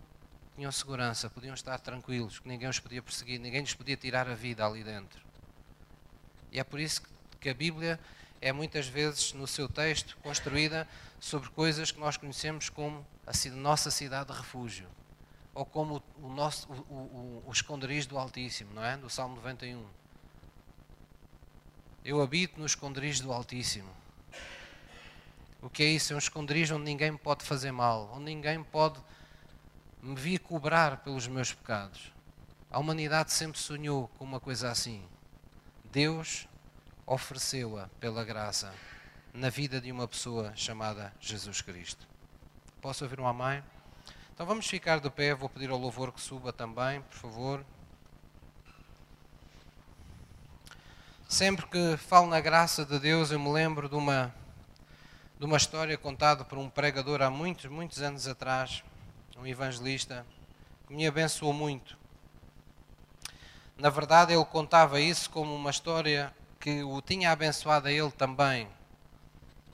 [0.62, 4.34] tinham segurança, podiam estar tranquilos, que ninguém os podia perseguir, ninguém lhes podia tirar a
[4.34, 5.20] vida ali dentro.
[6.52, 7.02] E é por isso
[7.40, 7.98] que a Bíblia
[8.40, 10.86] é muitas vezes, no seu texto, construída
[11.18, 14.86] sobre coisas que nós conhecemos como a nossa cidade de refúgio,
[15.52, 18.96] ou como o, nosso, o, o, o esconderijo do Altíssimo, não é?
[18.96, 19.84] Do Salmo 91.
[22.04, 23.90] Eu habito no esconderijo do Altíssimo.
[25.60, 26.12] O que é isso?
[26.12, 29.00] É um esconderijo onde ninguém pode fazer mal, onde ninguém pode
[30.02, 32.12] me vi cobrar pelos meus pecados.
[32.68, 35.00] A humanidade sempre sonhou com uma coisa assim.
[35.92, 36.48] Deus
[37.06, 38.74] ofereceu-a pela graça
[39.32, 42.04] na vida de uma pessoa chamada Jesus Cristo.
[42.80, 43.62] Posso ouvir um amém?
[44.34, 47.64] Então vamos ficar de pé, vou pedir ao louvor que suba também, por favor.
[51.28, 54.34] Sempre que falo na graça de Deus, eu me lembro de uma,
[55.38, 58.82] de uma história contada por um pregador há muitos, muitos anos atrás
[59.42, 60.24] um evangelista,
[60.86, 61.98] que me abençoou muito.
[63.76, 68.68] Na verdade, ele contava isso como uma história que o tinha abençoado a ele também.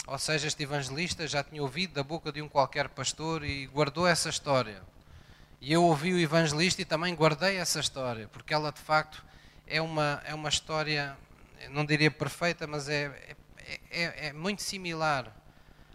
[0.07, 4.07] Ou seja, este evangelista já tinha ouvido da boca de um qualquer pastor e guardou
[4.07, 4.81] essa história.
[5.61, 9.23] E eu ouvi o evangelista e também guardei essa história, porque ela de facto
[9.67, 11.15] é uma, é uma história,
[11.69, 15.31] não diria perfeita, mas é, é, é, é muito similar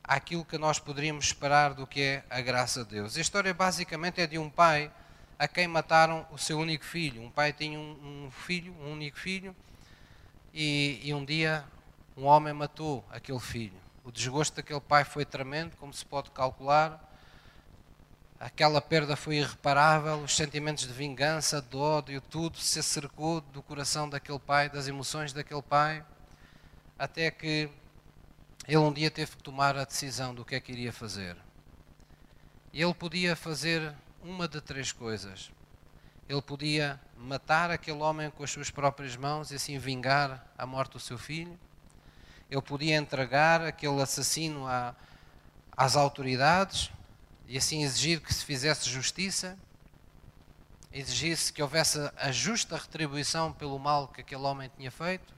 [0.04, 3.16] àquilo que nós poderíamos esperar do que é a graça de Deus.
[3.16, 4.92] A história basicamente é de um pai
[5.40, 7.22] a quem mataram o seu único filho.
[7.22, 9.56] Um pai tinha um, um filho, um único filho,
[10.54, 11.66] e, e, um dia
[12.16, 13.74] um homem matou aquele filho.
[14.04, 17.02] O desgosto daquele pai foi tremendo, como se pode calcular.
[18.40, 24.10] Aquela perda foi irreparável, os sentimentos de vingança, de ódio, tudo se acercou do coração
[24.10, 26.04] daquele pai, das emoções daquele pai,
[27.00, 27.70] até que
[28.68, 31.36] ele um dia teve que tomar a decisão do que é que iria fazer.
[32.74, 33.94] Ele podia fazer
[34.24, 35.52] uma de três coisas.
[36.30, 40.94] Ele podia matar aquele homem com as suas próprias mãos e assim vingar a morte
[40.94, 41.60] do seu filho.
[42.50, 44.96] Ele podia entregar aquele assassino à,
[45.76, 46.90] às autoridades
[47.48, 49.58] e assim exigir que se fizesse justiça,
[50.92, 55.34] exigisse que houvesse a justa retribuição pelo mal que aquele homem tinha feito.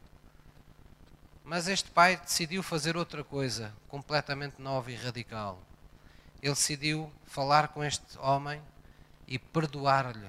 [1.45, 5.61] Mas este pai decidiu fazer outra coisa, completamente nova e radical.
[6.41, 8.59] Ele decidiu falar com este homem
[9.27, 10.27] e perdoar-lhe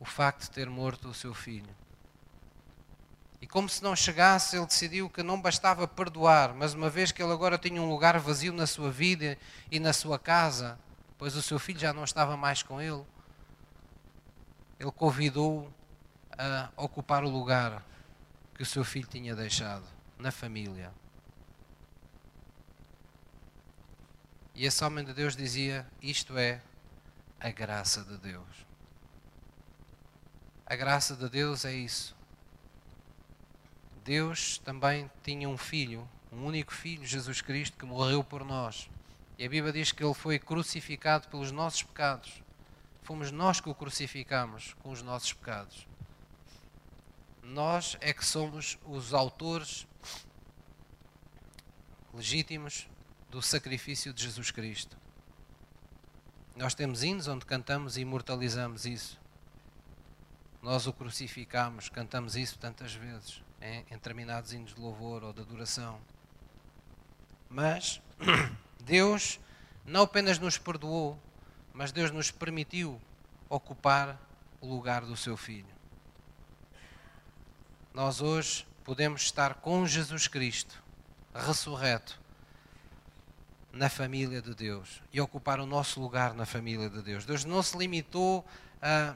[0.00, 1.72] o facto de ter morto o seu filho.
[3.40, 7.22] E como se não chegasse, ele decidiu que não bastava perdoar, mas uma vez que
[7.22, 9.38] ele agora tinha um lugar vazio na sua vida
[9.70, 10.76] e na sua casa,
[11.16, 13.04] pois o seu filho já não estava mais com ele,
[14.80, 15.72] ele convidou
[16.36, 17.91] a ocupar o lugar
[18.62, 19.84] que o seu filho tinha deixado
[20.16, 20.92] na família.
[24.54, 26.62] E esse homem de Deus dizia: Isto é
[27.40, 28.46] a graça de Deus.
[30.64, 32.14] A graça de Deus é isso.
[34.04, 38.88] Deus também tinha um filho, um único filho, Jesus Cristo, que morreu por nós.
[39.36, 42.40] E a Bíblia diz que ele foi crucificado pelos nossos pecados.
[43.02, 45.84] Fomos nós que o crucificamos com os nossos pecados.
[47.42, 49.86] Nós é que somos os autores
[52.14, 52.86] legítimos
[53.28, 54.96] do sacrifício de Jesus Cristo.
[56.54, 59.20] Nós temos hinos onde cantamos e imortalizamos isso.
[60.62, 66.00] Nós o crucificamos, cantamos isso tantas vezes, em, determinados hinos de louvor ou de adoração.
[67.50, 68.00] Mas
[68.84, 69.40] Deus
[69.84, 71.18] não apenas nos perdoou,
[71.72, 73.00] mas Deus nos permitiu
[73.48, 74.20] ocupar
[74.60, 75.71] o lugar do seu Filho.
[77.94, 80.82] Nós hoje podemos estar com Jesus Cristo,
[81.34, 82.18] ressurreto,
[83.70, 87.26] na família de Deus e ocupar o nosso lugar na família de Deus.
[87.26, 88.46] Deus não se limitou
[88.80, 89.14] a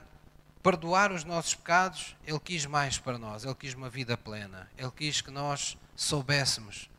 [0.63, 4.91] perdoar os nossos pecados, Ele quis mais para nós, Ele quis uma vida plena, Ele
[4.91, 6.91] quis que nós soubéssemos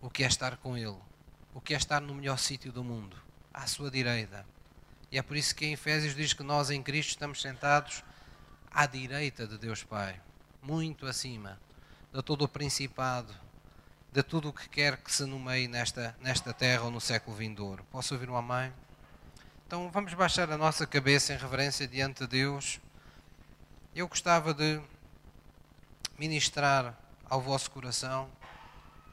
[0.00, 0.96] o que é estar com Ele,
[1.52, 3.16] o que é estar no melhor sítio do mundo,
[3.52, 4.46] à sua direita.
[5.12, 8.02] E é por isso que em Efésios diz que nós em Cristo estamos sentados
[8.70, 10.18] à direita de Deus Pai,
[10.62, 11.58] muito acima
[12.12, 13.34] de todo o principado,
[14.12, 17.84] de tudo o que quer que se nomeie nesta, nesta terra ou no século vindouro.
[17.90, 18.72] Posso ouvir uma mãe?
[19.66, 22.80] Então vamos baixar a nossa cabeça em reverência diante de Deus.
[23.94, 24.80] Eu gostava de
[26.18, 26.96] ministrar
[27.28, 28.30] ao vosso coração,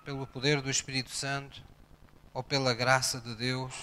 [0.05, 1.61] pelo poder do Espírito Santo
[2.33, 3.73] ou pela graça de Deus.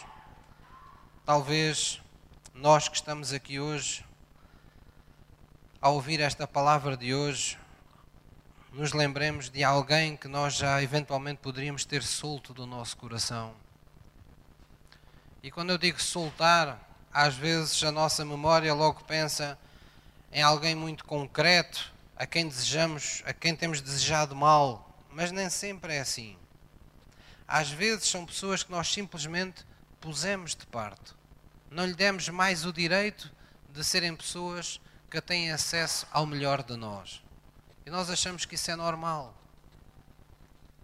[1.25, 2.01] Talvez
[2.55, 4.05] nós que estamos aqui hoje,
[5.83, 7.59] ao ouvir esta palavra de hoje,
[8.72, 13.53] nos lembremos de alguém que nós já eventualmente poderíamos ter solto do nosso coração.
[15.43, 16.78] E quando eu digo soltar,
[17.12, 19.59] às vezes a nossa memória logo pensa
[20.30, 25.97] em alguém muito concreto, a quem desejamos, a quem temos desejado mal, mas nem sempre
[25.97, 26.37] é assim.
[27.47, 29.66] Às vezes são pessoas que nós simplesmente
[30.01, 31.12] pusemos de parte.
[31.68, 33.33] Não lhe demos mais o direito
[33.68, 34.80] de serem pessoas
[35.13, 37.23] que têm acesso ao melhor de nós.
[37.85, 39.35] E nós achamos que isso é normal.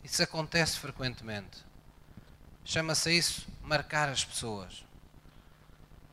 [0.04, 1.64] Isso acontece frequentemente.
[2.62, 4.84] Chama-se isso marcar as pessoas.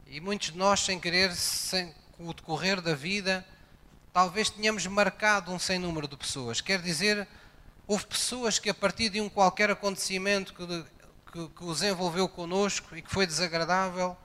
[0.07, 3.45] E muitos de nós, sem querer, sem, com o decorrer da vida,
[4.13, 6.61] talvez tenhamos marcado um sem número de pessoas.
[6.61, 7.27] Quer dizer,
[7.85, 10.85] houve pessoas que a partir de um qualquer acontecimento que,
[11.33, 14.15] que, que os envolveu connosco e que foi desagradável,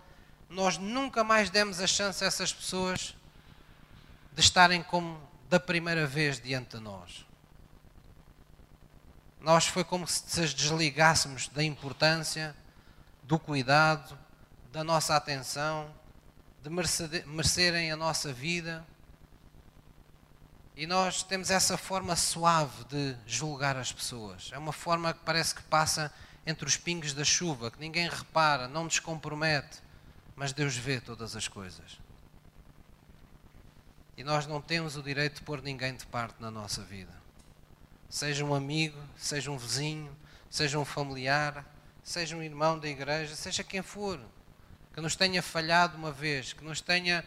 [0.49, 3.16] nós nunca mais demos a chance a essas pessoas
[4.32, 7.26] de estarem como da primeira vez diante de nós.
[9.40, 12.54] Nós foi como se as desligássemos da importância,
[13.22, 14.18] do cuidado,
[14.70, 15.92] da nossa atenção,
[16.62, 18.86] de merecerem a nossa vida.
[20.76, 24.50] E nós temos essa forma suave de julgar as pessoas.
[24.52, 26.12] É uma forma que parece que passa
[26.46, 29.78] entre os pingos da chuva, que ninguém repara, não nos compromete,
[30.36, 31.98] mas Deus vê todas as coisas.
[34.20, 37.10] E nós não temos o direito de pôr ninguém de parte na nossa vida.
[38.06, 40.14] Seja um amigo, seja um vizinho,
[40.50, 41.64] seja um familiar,
[42.04, 44.20] seja um irmão da igreja, seja quem for,
[44.92, 47.24] que nos tenha falhado uma vez, que nos tenha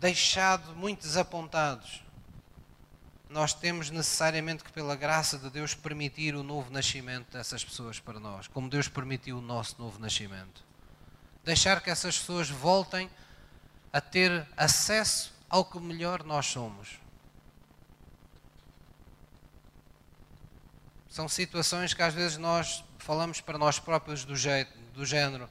[0.00, 2.02] deixado muito desapontados.
[3.30, 8.18] Nós temos necessariamente que, pela graça de Deus, permitir o novo nascimento dessas pessoas para
[8.18, 10.64] nós, como Deus permitiu o nosso novo nascimento.
[11.44, 13.08] Deixar que essas pessoas voltem
[13.92, 16.98] a ter acesso ao que melhor nós somos.
[21.08, 25.48] São situações que às vezes nós falamos para nós próprios do, jeito, do género: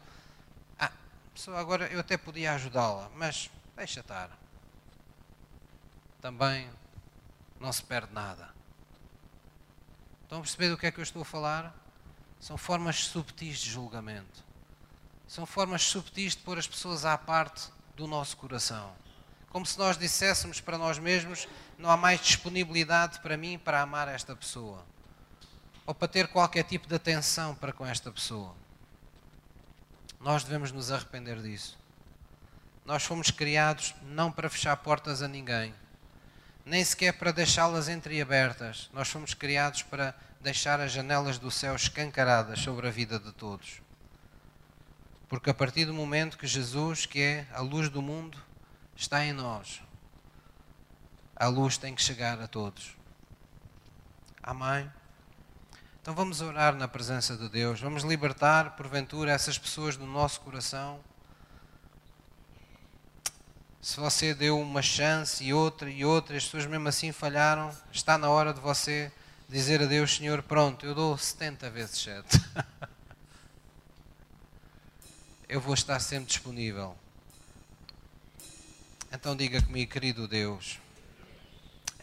[0.80, 0.92] Ah,
[1.34, 4.30] pessoa, agora eu até podia ajudá-la, mas deixa estar.
[6.22, 6.70] Também
[7.60, 8.50] não se perde nada.
[10.24, 11.74] Estão a perceber do que é que eu estou a falar?
[12.40, 14.46] São formas subtis de julgamento.
[15.28, 18.94] São formas subtis de pôr as pessoas à parte do nosso coração
[19.50, 24.08] como se nós disséssemos para nós mesmos: não há mais disponibilidade para mim para amar
[24.08, 24.86] esta pessoa,
[25.86, 28.56] ou para ter qualquer tipo de atenção para com esta pessoa.
[30.20, 31.78] Nós devemos nos arrepender disso.
[32.86, 35.74] nós fomos criados não para fechar portas a ninguém,
[36.66, 38.90] nem sequer para deixá-las entreabertas.
[38.94, 43.82] Nós fomos criados para deixar as janelas do céu escancaradas sobre a vida de todos.
[45.30, 48.42] Porque a partir do momento que Jesus, que é a luz do mundo,
[48.98, 49.82] está em nós,
[51.36, 52.98] a luz tem que chegar a todos.
[54.42, 54.92] Amém?
[56.02, 61.00] Então vamos orar na presença de Deus, vamos libertar, porventura, essas pessoas do nosso coração.
[63.82, 68.18] Se você deu uma chance e outra e outra, as pessoas mesmo assim falharam, está
[68.18, 69.12] na hora de você
[69.48, 72.42] dizer a Deus, Senhor, pronto, eu dou 70 vezes 7.
[75.48, 76.98] eu vou estar sempre disponível.
[79.20, 80.78] Então diga comigo, querido Deus,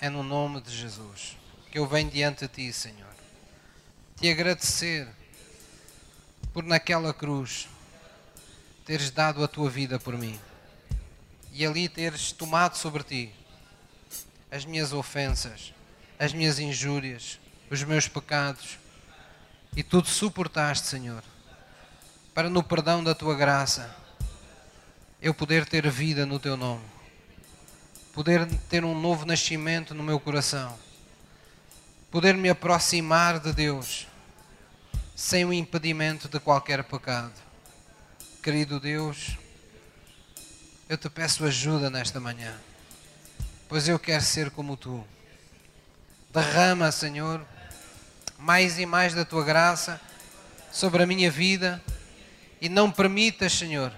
[0.00, 1.36] é no nome de Jesus
[1.70, 3.14] que eu venho diante de Ti, Senhor,
[4.16, 5.06] te agradecer
[6.52, 7.68] por naquela cruz
[8.84, 10.40] teres dado a Tua vida por mim
[11.52, 13.32] e ali teres tomado sobre Ti
[14.50, 15.72] as minhas ofensas,
[16.18, 17.38] as minhas injúrias,
[17.70, 18.76] os meus pecados
[19.76, 21.22] e tudo suportaste, Senhor,
[22.34, 23.96] para no perdão da Tua graça
[25.22, 26.93] eu poder ter vida no Teu nome,
[28.14, 30.78] poder ter um novo nascimento no meu coração
[32.14, 34.06] poder me aproximar de Deus
[35.16, 37.32] sem o impedimento de qualquer pecado.
[38.40, 39.36] Querido Deus,
[40.88, 42.56] eu te peço ajuda nesta manhã,
[43.68, 45.04] pois eu quero ser como tu.
[46.32, 47.44] Derrama, Senhor,
[48.38, 50.00] mais e mais da tua graça
[50.70, 51.82] sobre a minha vida
[52.60, 53.92] e não permitas, Senhor,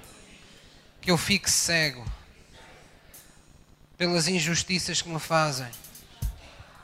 [1.02, 2.15] que eu fique cego
[3.96, 5.68] pelas injustiças que me fazem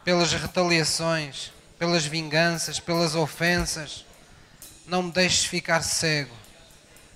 [0.05, 4.05] pelas retaliações, pelas vinganças, pelas ofensas.
[4.87, 6.35] Não me deixes ficar cego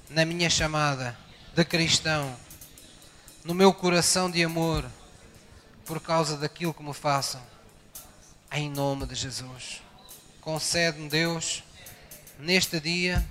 [0.08, 1.16] na minha chamada
[1.54, 2.36] de cristão,
[3.44, 4.84] no meu coração de amor,
[5.84, 7.42] por causa daquilo que me façam.
[8.52, 9.82] Em nome de Jesus.
[10.40, 11.64] Concede-me, Deus,
[12.38, 13.26] neste dia,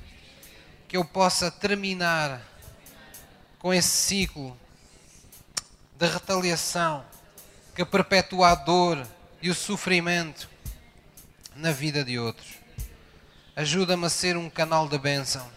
[0.87, 2.41] que eu possa terminar
[3.57, 4.57] com esse ciclo
[5.97, 7.05] de retaliação
[7.75, 9.05] que perpetua a dor
[9.41, 10.49] e o sofrimento
[11.55, 12.55] na vida de outros.
[13.55, 15.49] Ajuda-me a ser um canal de bênção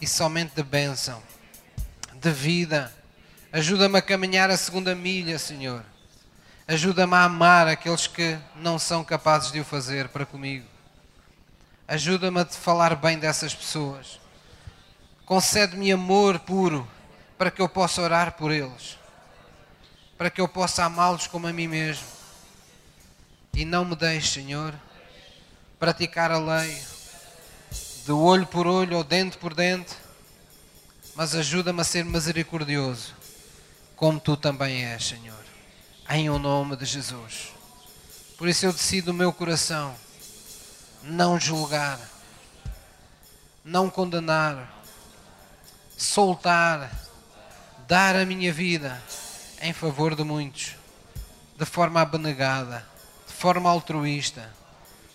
[0.00, 1.22] e somente de bênção,
[2.14, 2.92] de vida.
[3.52, 5.84] Ajuda-me a caminhar a segunda milha, Senhor.
[6.68, 10.66] Ajuda-me a amar aqueles que não são capazes de o fazer para comigo.
[11.86, 14.18] Ajuda-me a falar bem dessas pessoas.
[15.24, 16.88] Concede-me amor puro
[17.38, 18.98] para que eu possa orar por eles,
[20.16, 22.16] para que eu possa amá-los como a mim mesmo
[23.56, 24.74] e não me deixes, Senhor,
[25.78, 26.78] praticar a lei
[28.04, 29.94] de olho por olho ou dente por dente,
[31.14, 33.14] mas ajuda-me a ser misericordioso,
[33.96, 35.42] como tu também és, Senhor,
[36.10, 37.54] em o nome de Jesus.
[38.36, 39.96] Por isso eu decido no meu coração
[41.02, 41.98] não julgar,
[43.64, 44.82] não condenar,
[45.96, 46.90] soltar,
[47.88, 49.02] dar a minha vida
[49.60, 50.76] em favor de muitos,
[51.58, 52.96] de forma abnegada
[53.36, 54.50] forma altruísta,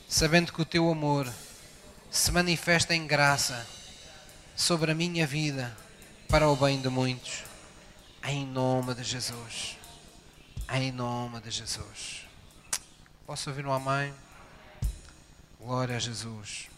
[0.07, 1.27] sabendo que o teu amor
[2.11, 3.67] se manifesta em graça
[4.55, 5.75] sobre a minha vida
[6.29, 7.43] para o bem de muitos.
[8.23, 9.75] Em nome de Jesus.
[10.71, 12.27] Em nome de Jesus.
[13.25, 14.13] Posso ouvir uma mãe?
[15.59, 16.69] Glória a Jesus.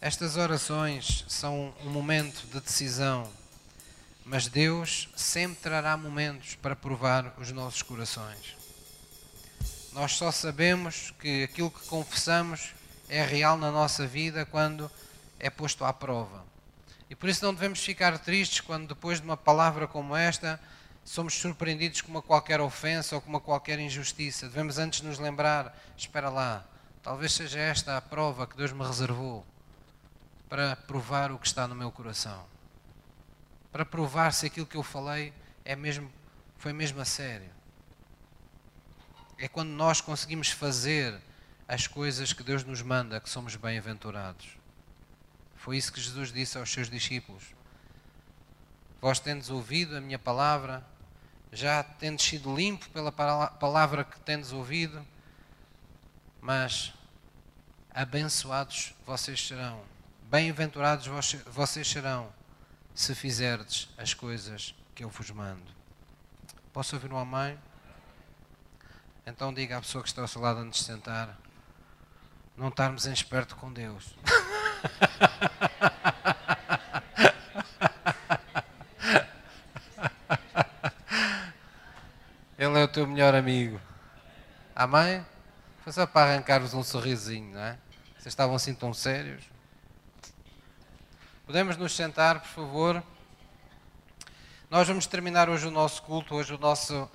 [0.00, 3.28] Estas orações são um momento de decisão,
[4.32, 8.56] mas Deus sempre trará momentos para provar os nossos corações.
[9.92, 12.72] Nós só sabemos que aquilo que confessamos
[13.10, 14.90] é real na nossa vida quando
[15.38, 16.46] é posto à prova.
[17.10, 20.58] E por isso não devemos ficar tristes quando, depois de uma palavra como esta,
[21.04, 24.48] somos surpreendidos com uma qualquer ofensa ou com uma qualquer injustiça.
[24.48, 26.64] Devemos antes nos lembrar: espera lá,
[27.02, 29.44] talvez seja esta a prova que Deus me reservou
[30.48, 32.50] para provar o que está no meu coração.
[33.72, 35.32] Para provar se aquilo que eu falei
[35.64, 36.12] é mesmo,
[36.58, 37.50] foi mesmo a sério
[39.42, 41.20] é quando nós conseguimos fazer
[41.66, 44.56] as coisas que Deus nos manda, que somos bem-aventurados.
[45.56, 47.42] Foi isso que Jesus disse aos seus discípulos.
[49.00, 50.86] Vós tendes ouvido a minha palavra,
[51.50, 55.04] já tendes sido limpo pela palavra que tendes ouvido,
[56.40, 56.94] mas
[57.90, 59.82] abençoados vocês serão,
[60.30, 61.08] bem-aventurados
[61.46, 62.32] vocês serão,
[62.94, 65.70] se fizerdes as coisas que eu vos mando.
[66.72, 67.58] Posso ouvir um amém?
[69.26, 71.38] Então diga à pessoa que está ao seu lado antes de sentar,
[72.56, 74.14] não estarmos em esperto com Deus.
[82.58, 83.80] Ele é o teu melhor amigo.
[84.74, 85.24] Amém?
[85.82, 87.76] Foi só para arrancar-vos um sorrisinho, não é?
[88.14, 89.51] Vocês estavam assim tão sérios.
[91.52, 93.02] Podemos nos sentar, por favor?
[94.70, 97.06] Nós vamos terminar hoje o nosso culto, hoje o nosso